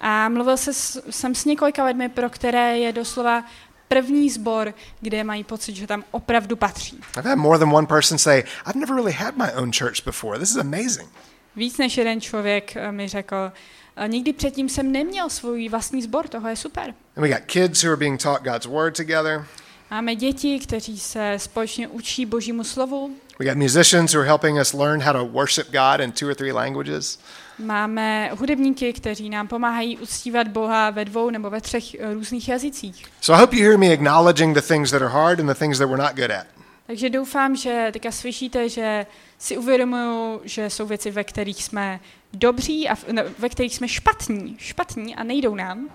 A 0.00 0.28
mluvil 0.28 0.56
se, 0.56 0.72
jsem 1.10 1.34
s 1.34 1.44
několika 1.44 1.84
lidmi, 1.84 2.08
pro 2.08 2.30
které 2.30 2.78
je 2.78 2.92
doslova 2.92 3.44
první 3.88 4.30
sbor, 4.30 4.74
kde 5.00 5.24
mají 5.24 5.44
pocit, 5.44 5.76
že 5.76 5.86
tam 5.86 6.04
opravdu 6.10 6.56
patří. 6.56 6.96
I've 7.18 7.28
had 7.28 7.38
more 7.38 7.58
than 7.58 7.74
one 7.74 7.86
person 7.86 8.18
say, 8.18 8.38
I've 8.66 8.78
never 8.78 8.96
really 8.96 9.12
had 9.12 9.36
my 9.36 9.52
own 9.56 9.72
church 9.78 10.04
before. 10.04 10.38
This 10.38 10.50
is 10.50 10.56
amazing. 10.56 11.08
Víc 11.56 11.78
než 11.78 11.96
jeden 11.96 12.20
člověk 12.20 12.76
eh, 12.76 12.92
mi 12.92 13.08
řekl, 13.08 13.52
"Eh, 13.96 14.08
nikdy 14.08 14.32
předtím 14.32 14.68
jsem 14.68 14.92
neměl 14.92 15.30
svůj 15.30 15.68
vlastní 15.68 16.02
sbor, 16.02 16.28
toho 16.28 16.48
je 16.48 16.56
super. 16.56 16.84
And 17.16 17.22
we 17.22 17.28
got 17.28 17.40
kids 17.46 17.82
who 17.84 17.90
are 17.90 17.96
being 17.96 18.22
taught 18.22 18.42
God's 18.42 18.66
word 18.66 18.96
together. 18.96 19.44
Máme 19.90 20.14
děti, 20.14 20.58
kteří 20.58 20.98
se 20.98 21.34
společně 21.36 21.88
učí 21.88 22.26
božímu 22.26 22.64
slovu. 22.64 23.10
We 23.38 23.44
got 23.46 23.56
musicians 23.56 24.14
who 24.14 24.20
are 24.20 24.28
helping 24.28 24.60
us 24.60 24.72
learn 24.72 25.02
how 25.02 25.12
to 25.12 25.24
worship 25.26 25.66
God 25.70 26.00
in 26.00 26.12
two 26.12 26.28
or 26.28 26.34
three 26.34 26.52
languages. 26.52 27.18
Máme 27.58 28.30
hudebníky, 28.38 28.92
kteří 28.92 29.30
nám 29.30 29.48
pomáhají 29.48 29.98
uctívat 29.98 30.48
Boha 30.48 30.90
ve 30.90 31.04
dvou 31.04 31.30
nebo 31.30 31.50
ve 31.50 31.60
třech 31.60 31.94
eh, 31.94 32.14
různých 32.14 32.48
jazycích. 32.48 33.04
So 33.20 33.38
I 33.38 33.40
hope 33.40 33.56
you 33.56 33.62
hear 33.62 33.78
me 33.78 33.92
acknowledging 33.92 34.54
the 34.54 34.60
things 34.62 34.90
that 34.90 35.02
are 35.02 35.10
hard 35.10 35.40
and 35.40 35.46
the 35.46 35.54
things 35.54 35.78
that 35.78 35.88
we're 35.88 36.02
not 36.02 36.14
good 36.16 36.30
at. 36.30 36.46
Takže 36.86 37.10
doufám, 37.10 37.56
že 37.56 37.88
teďka 37.92 38.10
slyšíte, 38.10 38.68
že 38.68 39.06
si 39.38 39.56
uvědomuju, 39.58 40.40
že 40.44 40.70
jsou 40.70 40.86
věci, 40.86 41.10
ve 41.10 41.24
kterých 41.24 41.64
jsme 41.64 42.00
dobří 42.32 42.88
a 42.88 42.94
v- 42.94 43.08
ne, 43.08 43.24
ve 43.38 43.48
kterých 43.48 43.74
jsme 43.74 43.88
špatní, 43.88 44.56
špatní 44.58 45.16
a 45.16 45.24
nejdou 45.24 45.54
nám. 45.54 45.88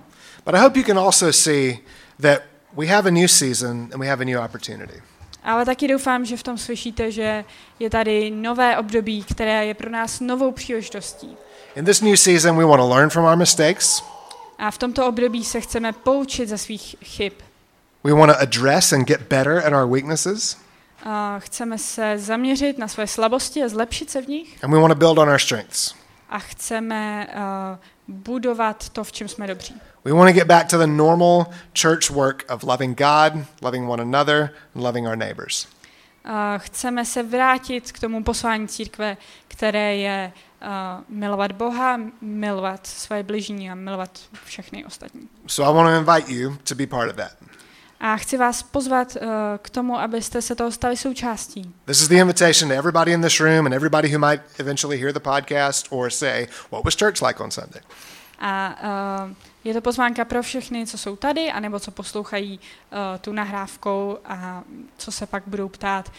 But 0.46 0.56
I 0.56 0.60
hope 0.60 0.80
you 0.80 0.86
can 0.86 1.00
also 1.00 1.34
see 1.34 1.78
that 2.22 2.42
we 2.78 2.88
have 2.88 3.08
a 3.08 3.12
new 3.12 3.28
season 3.28 3.90
and 3.94 4.00
we 4.00 4.08
have 4.08 4.22
a 4.22 4.26
new 4.26 4.40
opportunity. 4.40 5.02
Ale 5.44 5.66
taky 5.66 5.88
doufám, 5.88 6.26
že 6.26 6.38
v 6.38 6.44
tom 6.44 6.58
slyšíte, 6.58 7.12
že 7.12 7.46
je 7.80 7.90
tady 7.90 8.32
nové 8.32 8.78
období, 8.78 9.24
které 9.24 9.66
je 9.66 9.74
pro 9.74 9.90
nás 9.90 10.20
novou 10.20 10.52
příležitostí. 10.52 11.38
In 11.76 11.86
this 11.86 12.02
new 12.02 12.16
season, 12.16 12.58
we 12.58 12.66
want 12.66 12.82
to 12.82 12.90
learn 12.90 13.10
from 13.10 13.26
our 13.26 13.36
mistakes. 13.36 14.04
A 14.58 14.72
v 14.72 14.78
tomto 14.78 15.08
období 15.08 15.44
se 15.44 15.62
chceme 15.62 15.94
poučit 15.94 16.50
ze 16.50 16.58
svých 16.58 16.96
chyb. 17.04 17.34
We 18.04 18.14
want 18.14 18.32
to 18.32 18.40
address 18.40 18.94
and 18.94 19.08
get 19.08 19.22
better 19.22 19.58
at 19.66 19.74
our 19.74 19.94
weaknesses. 19.94 20.58
A 21.04 21.40
chceme 21.40 21.78
se 21.78 22.18
zaměřit 22.18 22.78
na 22.78 22.88
své 22.88 23.08
slabosti 23.08 23.64
a 23.64 23.70
zlepšit 23.70 24.10
se 24.10 24.22
v 24.22 24.28
nich. 24.28 24.64
And 24.64 24.72
we 24.72 24.80
want 24.80 24.92
to 24.92 24.96
build 24.96 25.18
on 25.18 25.30
our 25.30 25.40
strengths. 25.40 25.96
A 26.30 26.40
chceme 26.40 27.28
uh, 27.28 27.78
budovat 28.08 28.90
to, 28.90 29.04
v 29.04 29.12
čem 29.12 29.28
jsme 29.28 29.48
dobří. 29.48 29.82
We 30.06 30.12
want 30.12 30.28
to 30.28 30.34
get 30.34 30.48
back 30.48 30.68
to 30.68 30.78
the 30.78 30.88
normal 30.88 31.46
church 31.74 32.12
work 32.12 32.46
of 32.50 32.64
loving 32.64 32.94
God, 32.94 33.46
loving 33.62 33.88
one 33.88 34.02
another, 34.02 34.54
and 34.76 34.84
loving 34.84 35.08
our 35.08 35.16
neighbors. 35.16 35.68
Chceme 36.58 37.06
se 37.06 37.24
vrátit 37.24 37.92
k 37.92 38.00
tomu 38.00 38.24
poslání 38.24 38.68
církve, 38.68 39.18
které 39.48 39.96
je 39.96 40.32
uh, 40.62 40.68
milovat 41.10 41.52
Boha, 41.52 42.00
milovat 42.22 42.88
své 42.88 43.24
bližní 43.24 43.72
a 43.72 43.76
milovat 43.76 44.20
všechny 44.46 44.86
ostatní. 44.86 45.30
So 45.48 45.72
I 45.72 45.76
want 45.76 45.90
to 45.90 46.12
invite 46.12 46.34
you 46.34 46.58
to 46.64 46.76
be 46.76 46.88
part 46.88 47.10
of 47.10 47.16
that. 47.16 47.32
A 48.00 48.18
chci 48.18 48.38
vás 48.38 48.64
pozvat 48.64 49.16
uh, 49.16 49.22
k 49.62 49.70
tomu, 49.70 50.00
abyste 50.00 50.42
se 50.42 50.56
toho 50.56 50.72
stali 50.72 50.98
součástí. 50.98 51.74
This 51.86 52.02
is 52.02 52.08
the 52.08 52.16
invitation 52.16 52.70
to 52.70 52.76
everybody 52.76 53.12
in 53.12 53.22
this 53.22 53.40
room 53.40 53.66
and 53.66 53.76
everybody 53.76 54.16
who 54.16 54.20
might 54.20 54.42
eventually 54.60 54.98
hear 54.98 55.14
the 55.14 55.20
podcast 55.20 55.88
or 55.90 56.10
say, 56.10 56.48
What 56.72 56.86
was 56.86 56.96
church 56.96 57.22
like 57.22 57.44
on 57.44 57.52
Sunday? 57.52 57.82
A 58.40 58.80
uh, 59.26 59.36
je 59.64 59.74
to 59.74 59.82
pozvánka 59.82 60.26
pro 60.26 60.44
všechny, 60.44 60.88
co 60.88 60.98
jsou 60.98 61.16
tady, 61.16 61.52
anebo 61.52 61.80
co 61.80 61.92
poslouchají 61.92 62.60
uh, 62.60 62.98
tu 63.22 63.32
nahrávkou 63.32 64.18
a 64.26 64.64
co 64.98 65.12
se 65.12 65.28
pak 65.28 65.44
budou 65.48 65.70
ptát, 65.70 66.12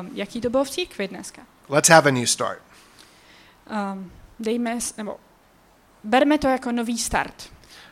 um, 0.00 0.10
jaký 0.14 0.40
to 0.40 0.50
bylo 0.50 0.64
v 0.64 0.70
církvi 0.70 1.08
dneska. 1.08 1.42
Let's 1.68 1.88
have 1.88 2.10
a 2.10 2.12
new 2.12 2.26
start. 2.26 2.62
Um, 3.92 4.12
dejme, 4.38 4.78
nebo 4.96 5.16
berme 6.04 6.38
to 6.38 6.48
jako 6.48 6.72
nový 6.72 6.98
start. 6.98 7.50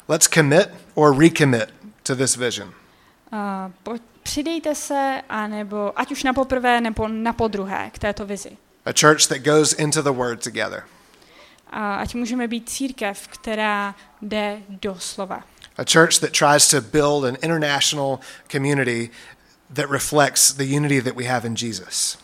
Let's 0.09 0.29
commit 0.29 0.69
or 0.95 1.19
recommit 1.19 1.75
to 2.03 2.17
this 2.17 2.37
vision. 2.37 2.69
Uh, 2.69 3.73
po, 3.83 3.95
přidejte 4.23 4.75
se, 4.75 5.23
anebo 5.29 5.93
ať 6.01 6.13
už 6.13 6.23
na 6.23 6.33
poprvé 6.33 6.81
nebo 6.81 7.09
na 7.09 7.33
podruhé 7.33 7.91
k 7.95 7.99
této 7.99 8.27
vizi. 8.27 8.57
A 8.85 8.91
church 9.01 9.27
that 9.27 9.39
goes 9.39 9.73
into 9.73 10.03
the 10.03 10.11
word 10.11 10.43
together. 10.43 10.85
A 11.71 11.95
ať 11.95 12.15
můžeme 12.15 12.49
být 12.49 12.69
církev, 12.69 13.29
která 13.29 13.95
jde 14.23 14.59
do 14.69 14.97
slova. 14.99 15.45
A 15.79 15.85
church 15.93 16.19
that 16.21 16.31
tries 16.31 16.69
to 16.69 16.81
build 16.81 17.25
an 17.25 17.37
international 17.43 18.19
community 18.53 19.11
that 19.73 19.91
reflects 19.91 20.53
the 20.53 20.77
unity 20.77 21.03
that 21.03 21.17
we 21.17 21.25
have 21.25 21.47
in 21.47 21.55
Jesus. 21.59 22.19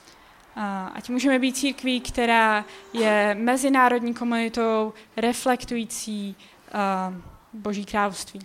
A 0.56 0.86
ať 0.94 1.08
můžeme 1.08 1.38
být 1.38 1.56
církví, 1.56 2.00
která 2.00 2.64
je 2.92 3.36
mezinárodní 3.38 4.14
komunitou 4.14 4.92
reflektující 5.16 6.36
uh, 6.74 7.14
Boží 7.52 7.84
království. 7.84 8.40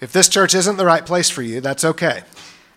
If 0.00 0.12
this 0.12 0.28
church 0.28 0.54
isn't 0.54 0.76
the 0.76 0.84
right 0.84 1.06
place 1.06 1.34
for 1.34 1.44
you, 1.44 1.60
that's 1.60 1.84
okay. 1.84 2.22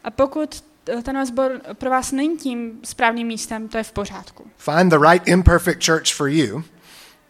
A 0.04 0.12
pokud 0.12 0.64
eh, 0.90 1.02
ten 1.02 1.26
sbor 1.26 1.62
pro 1.74 1.90
vás 1.90 2.12
není 2.12 2.38
tím 2.38 2.80
správným 2.84 3.28
místem, 3.28 3.68
to 3.68 3.78
je 3.78 3.84
v 3.84 3.92
pořádku. 3.92 4.48
Find 4.58 4.92
the 4.92 5.00
right 5.12 5.28
imperfect 5.28 5.86
church 5.86 6.14
for 6.14 6.30
you 6.30 6.64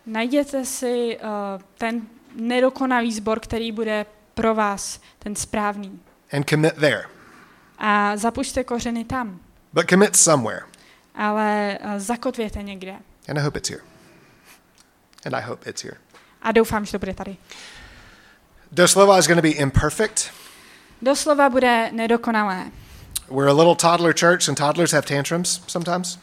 Najděte 0.06 0.66
si 0.66 1.18
uh, 1.18 1.62
ten 1.78 2.02
nedokonalý 2.36 3.14
sbor, 3.14 3.40
který 3.40 3.72
bude 3.72 4.06
pro 4.34 4.56
vás 4.56 5.00
ten 5.20 5.36
správný. 5.36 6.00
and 6.34 6.50
commit 6.50 6.74
there. 6.74 7.06
A 7.78 8.18
zapušte 8.18 8.64
kořeny 8.64 9.06
tam, 9.06 9.40
But 9.74 9.90
commit 9.90 10.16
somewhere. 10.16 10.62
ale 11.16 11.78
uh, 11.84 11.92
zakotvěte 11.98 12.64
někde. 12.64 12.96
And 13.30 13.38
I 13.38 13.42
hope 13.42 13.58
it's 13.60 13.70
here. 13.70 13.82
And 15.26 15.36
I 15.36 15.42
hope 15.42 15.70
it's 15.70 15.84
here. 15.84 15.98
A 16.42 16.52
doufám, 16.52 16.86
že 16.86 16.92
to 16.92 17.00
bude 17.00 17.14
tady. 17.14 17.38
Doslova 18.72 19.20
is 19.20 19.28
going 19.28 19.38
to 19.38 19.42
be 19.42 19.50
imperfect. 19.50 20.30
Doslova 21.02 21.50
bude 21.50 21.90
nedokonalé. 21.92 22.72
We're 23.30 23.50
a 23.50 23.54
little 23.54 23.76
toddler 23.76 24.14
church, 24.20 24.50
and 24.50 24.58
toddlers 24.58 24.92
have 24.92 25.08
tantrums 25.08 25.62
sometimes. 25.68 26.20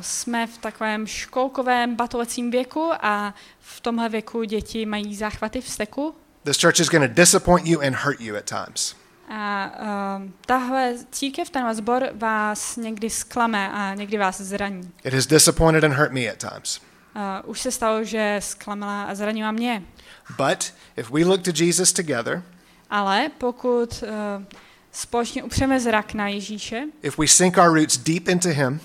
Jsme 0.00 0.46
v 0.46 0.58
takovém 0.58 1.06
školkovém 1.06 1.96
batolecím 1.96 2.50
věku 2.50 2.90
a 3.00 3.34
v 3.60 3.80
tomhle 3.80 4.08
věku 4.08 4.44
děti 4.44 4.86
mají 4.86 5.16
záchvaty 5.16 5.60
vzteku. 5.60 6.14
This 6.44 6.60
church 6.60 6.80
is 6.80 6.88
going 6.88 7.10
to 7.10 7.14
disappoint 7.14 7.66
you 7.66 7.80
and 7.80 7.94
hurt 7.94 8.20
you 8.20 8.36
at 8.36 8.44
times. 8.44 8.96
A 9.32 9.70
uh, 9.70 10.30
tahle 10.46 10.94
církev, 11.10 11.50
ten 11.50 11.74
sbor 11.74 12.08
vás 12.14 12.76
někdy 12.76 13.10
zklame 13.10 13.70
a 13.72 13.94
někdy 13.94 14.18
vás 14.18 14.40
zraní. 14.40 14.90
It 15.04 15.14
has 15.14 15.26
disappointed 15.26 15.84
and 15.84 15.92
hurt 15.92 16.12
me 16.12 16.20
at 16.30 16.36
times. 16.36 16.80
Uh, 17.16 17.50
už 17.50 17.60
se 17.60 17.70
stalo, 17.70 18.04
že 18.04 18.36
zklamala 18.42 19.04
a 19.04 19.14
zranila 19.14 19.50
mě. 19.52 19.82
But 20.36 20.72
if 20.96 21.10
we 21.10 21.24
look 21.24 21.42
to 21.42 21.50
Jesus 21.54 21.92
together, 21.92 22.42
Ale 22.90 23.30
pokud 23.38 24.02
uh, 24.02 24.44
společně 24.92 25.42
upřeme 25.42 25.80
zrak 25.80 26.14
na 26.14 26.28
Ježíše, 26.28 26.82
if 27.02 27.18
we 27.18 27.26
sink 27.28 27.56
our 27.56 27.74
roots 27.74 27.96
deep 27.96 28.28
into 28.28 28.48
Him, 28.48 28.80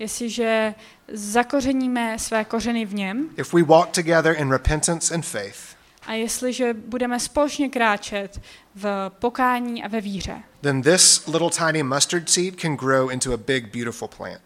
jestliže 0.00 0.74
zakořeníme 1.12 2.18
své 2.18 2.44
kořeny 2.44 2.84
v 2.86 2.94
něm 2.94 3.28
if 3.36 3.52
we 3.52 3.62
walk 3.62 3.90
together 3.90 4.36
in 4.38 4.50
repentance 4.50 5.14
and 5.14 5.24
faith, 5.24 5.76
a 6.06 6.12
jestliže 6.12 6.74
budeme 6.74 7.20
společně 7.20 7.68
kráčet 7.68 8.40
v 8.74 9.10
pokání 9.18 9.84
a 9.84 9.88
ve 9.88 10.00
víře, 10.00 10.42
then 10.60 10.82
this 10.82 11.26
little 11.26 11.50
tiny 11.50 11.82
mustard 11.82 12.30
seed 12.30 12.60
can 12.60 12.76
grow 12.76 13.10
into 13.12 13.32
a 13.32 13.36
big, 13.36 13.64
beautiful 13.74 14.08
plant. 14.08 14.40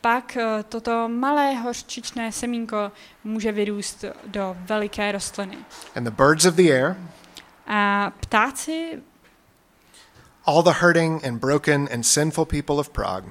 pak 0.00 0.36
eh, 0.36 0.62
toto 0.68 1.08
malé 1.08 1.54
hořčičné 1.54 2.32
semínko 2.32 2.92
může 3.24 3.52
vyrůst 3.52 4.04
do 4.26 4.56
veliké 4.60 5.12
rostliny. 5.12 5.58
And 5.96 6.04
the 6.04 6.10
birds 6.10 6.44
of 6.44 6.54
the 6.54 6.70
air, 6.72 6.96
A 7.66 8.12
ptáci, 8.20 9.02
all 10.46 10.62
the 10.62 10.72
hurting 10.80 11.24
and 11.24 11.38
broken 11.38 11.88
and 11.94 12.02
sinful 12.06 12.44
people 12.44 12.74
of 12.76 12.88
Prague, 12.88 13.24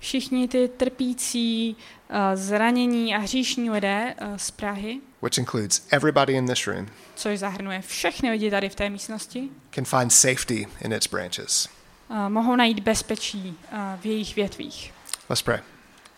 všichni 0.00 0.48
ty 0.48 0.68
trpící, 0.68 1.76
eh, 2.10 2.36
zranění 2.36 3.14
a 3.14 3.18
hříšní 3.18 3.70
lidé 3.70 4.14
eh, 4.18 4.38
z 4.38 4.50
Prahy, 4.50 5.00
which 5.22 5.38
includes 5.38 5.86
everybody 5.90 6.32
in 6.32 6.46
this 6.46 6.66
room, 6.66 6.86
což 7.14 7.38
zahrnuje 7.38 7.80
všechny 7.82 8.30
lidi 8.30 8.50
tady 8.50 8.68
v 8.68 8.74
té 8.74 8.90
místnosti, 8.90 9.48
can 9.70 9.84
find 9.84 10.12
safety 10.12 10.66
in 10.84 10.92
its 10.92 11.06
branches. 11.06 11.68
eh, 12.10 12.28
mohou 12.28 12.56
najít 12.56 12.80
bezpečí 12.80 13.58
v 14.00 14.06
jejich 14.06 14.36
větvích. 14.36 14.92
Let's 15.28 15.42
pray. 15.42 15.60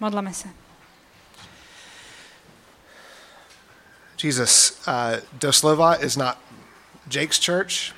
Modleme 0.01 0.33
se. 0.35 0.49
Jesus, 4.25 4.81
uh, 4.89 4.95
Doslova 5.33 5.95
is 5.95 6.17
not 6.17 6.37
Jake's 7.15 7.45
church. 7.47 7.95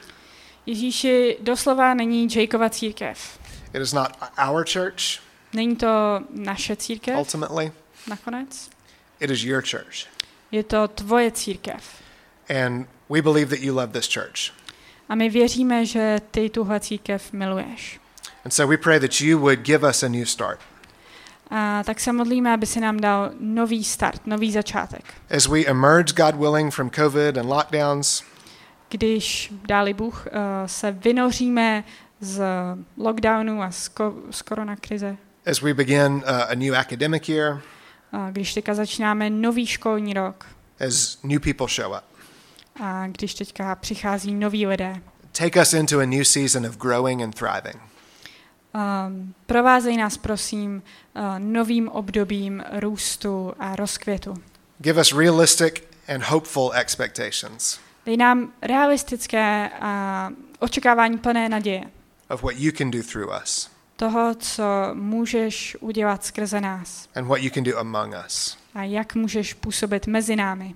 Ježíši, 0.66 1.37
doslova 1.40 1.94
není 1.94 2.29
Jakeova 2.37 2.70
církev. 2.70 3.38
It 3.75 3.83
is 3.83 3.92
not 3.92 4.12
our 4.49 4.64
church, 4.73 5.20
Není 5.55 5.77
to 5.77 6.21
naše 6.31 6.77
církev 6.77 7.19
ultimately. 7.19 7.73
nakonec. 8.09 8.71
It 9.21 9.31
is 9.31 9.45
your 9.45 9.62
church. 9.62 10.07
Je 10.51 10.62
to 10.64 10.88
tvoje 10.88 11.31
církev. 11.31 11.85
And 12.64 12.87
we 13.11 13.23
believe 13.23 13.57
that 13.57 13.64
you 13.64 13.75
love 13.75 13.93
this 13.93 14.14
church. 14.14 14.53
A 15.09 15.14
my 15.14 15.31
věříme, 15.31 15.87
že 15.87 16.21
ty 16.31 16.51
tuhle 16.51 16.81
církev 16.81 17.33
miluješ. 17.33 18.01
And 18.45 18.51
so 18.51 18.71
we 18.71 18.77
pray 18.77 19.01
that 19.01 19.21
you 19.21 19.38
would 19.38 19.59
give 19.59 19.88
us 19.90 20.03
a 20.03 20.09
new 20.09 20.25
start. 20.25 20.61
A 21.51 21.83
tak 21.85 22.01
se 22.01 22.12
modlíme, 22.12 22.53
aby 22.55 22.67
si 22.67 22.81
nám 22.81 23.01
dal 23.01 23.31
nový 23.40 23.85
start, 23.85 24.27
nový 24.27 24.53
začátek. 24.53 25.14
As 25.37 25.47
we 25.47 25.61
emerge, 25.64 26.12
God 26.12 26.35
willing, 26.35 26.75
from 26.75 26.90
COVID 26.90 27.38
and 27.38 27.49
lockdowns, 27.49 28.23
Když, 28.88 29.53
dáli 29.69 29.95
Bůh, 29.95 30.27
eh, 30.27 30.31
se 30.69 30.93
vynoříme 30.93 31.85
z 32.21 32.43
lockdownu 32.97 33.62
a 33.62 33.71
z, 33.71 33.88
ko- 33.88 34.14
z 34.31 34.43
koronakrize, 34.43 35.17
as 35.46 35.61
we 35.62 35.74
begin 35.74 36.12
uh, 36.26 36.50
a 36.50 36.54
new 36.54 36.74
academic 36.74 37.28
year, 37.28 37.61
a 38.12 38.30
když 38.30 38.54
teďka 38.54 38.74
začínáme 38.74 39.30
nový 39.30 39.66
školní 39.66 40.14
rok 40.14 40.46
as 40.87 41.18
new 41.22 41.40
people 41.40 41.66
show 41.68 41.96
up. 41.96 42.04
a 42.83 43.07
když 43.07 43.35
teďka 43.35 43.74
přichází 43.74 44.35
noví 44.35 44.66
lidé, 44.66 45.00
Take 45.38 45.61
us 45.62 45.72
into 45.72 45.98
a 46.00 46.04
new 46.07 46.24
season 46.24 46.66
of 46.66 46.76
growing 46.76 47.22
and 47.22 47.35
thriving. 47.35 47.83
Um, 48.74 49.35
provázej 49.46 49.96
nás, 49.96 50.16
prosím, 50.16 50.83
uh, 51.16 51.22
novým 51.38 51.88
obdobím 51.88 52.62
růstu 52.72 53.52
a 53.59 53.76
rozkvětu. 53.76 54.35
Give 54.78 55.00
us 55.00 55.12
realistic 55.12 55.74
and 56.09 56.22
hopeful 56.22 56.72
expectations 56.74 57.78
Dej 58.07 58.16
nám 58.16 58.52
realistické 58.62 59.70
a 59.80 60.30
očekávání 60.59 61.18
plné 61.18 61.48
naděje. 61.48 61.85
of 62.30 62.42
what 62.42 62.54
you 62.57 62.72
can 62.72 62.90
do 62.90 62.98
through 63.12 63.30
us 63.42 63.70
Toho, 63.96 64.35
co 64.35 64.64
můžeš 64.94 65.76
udělat 65.80 66.24
skrze 66.24 66.61
nás 66.61 67.09
and 67.14 67.26
what 67.26 67.40
you 67.42 67.50
can 67.50 67.64
do 67.64 67.78
among 67.78 68.14
us. 68.26 68.59
a 68.74 68.83
jak 68.83 69.14
můžeš 69.14 69.54
působit 69.54 70.07
mezi 70.07 70.37
námi. 70.37 70.74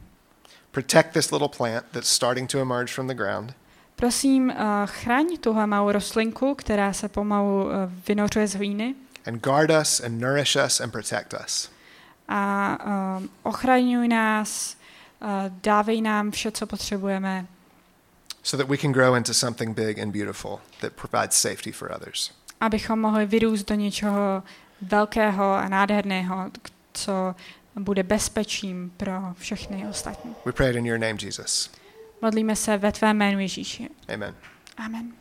Protect 0.71 1.13
this 1.13 1.31
little 1.31 1.49
plant 1.57 1.85
that's 1.91 2.09
starting 2.11 2.51
to 2.51 2.59
emerge 2.61 2.93
from 2.93 3.07
the 3.09 3.15
ground. 3.15 3.55
Prosím, 3.97 4.49
uh, 4.49 4.55
chraň 4.85 5.27
tuhle 5.41 5.67
malou 5.67 5.93
rostlinku, 5.93 6.55
která 6.55 6.93
se 6.93 7.09
pomalu 7.09 7.65
uh, 7.65 7.71
vynořuje 8.09 8.47
z 8.49 8.55
hlíny 8.55 8.95
and 9.27 9.43
guard 9.43 9.71
us 9.83 10.01
and 10.01 10.21
nourish 10.21 10.57
us 10.67 10.81
and 10.81 10.91
protect 10.91 11.35
us. 11.47 11.71
a 12.29 12.79
um, 13.19 13.31
ochraňuj 13.43 14.09
nás, 14.09 14.77
uh, 15.23 15.29
dávej 15.63 16.01
nám 16.01 16.31
vše, 16.31 16.51
co 16.51 16.67
potřebujeme, 16.67 17.47
so 18.43 18.65
that 18.65 18.71
we 18.71 18.77
can 18.77 18.93
grow 18.93 19.17
into 19.17 19.35
something 19.35 19.77
big 19.77 19.99
and 19.99 20.13
beautiful 20.13 20.61
that 20.81 20.93
provides 20.93 21.37
safety 21.37 21.73
for 21.73 21.93
others. 21.97 22.33
Abychom 22.61 23.01
mohli 23.01 23.27
vyrůst 23.27 23.69
do 23.69 23.75
něčeho 23.75 24.43
velkého 24.83 25.55
a 25.55 25.69
nádherného, 25.69 26.51
co 26.93 27.35
bude 27.79 28.03
bezpečím 28.03 28.93
pro 28.97 29.13
všechny 29.39 29.87
ostatní. 29.91 30.35
We 30.45 30.53
pray 30.53 30.71
it 30.71 30.77
in 30.77 30.87
your 30.87 30.99
name, 30.99 31.17
Jesus. 31.23 31.71
Modlíme 32.23 32.57
se 32.57 32.77
ve 32.77 32.93
tvém 32.93 33.17
jménu 33.17 33.41
Ježíši. 33.41 33.89
Amen. 34.15 34.35
Amen. 34.77 35.13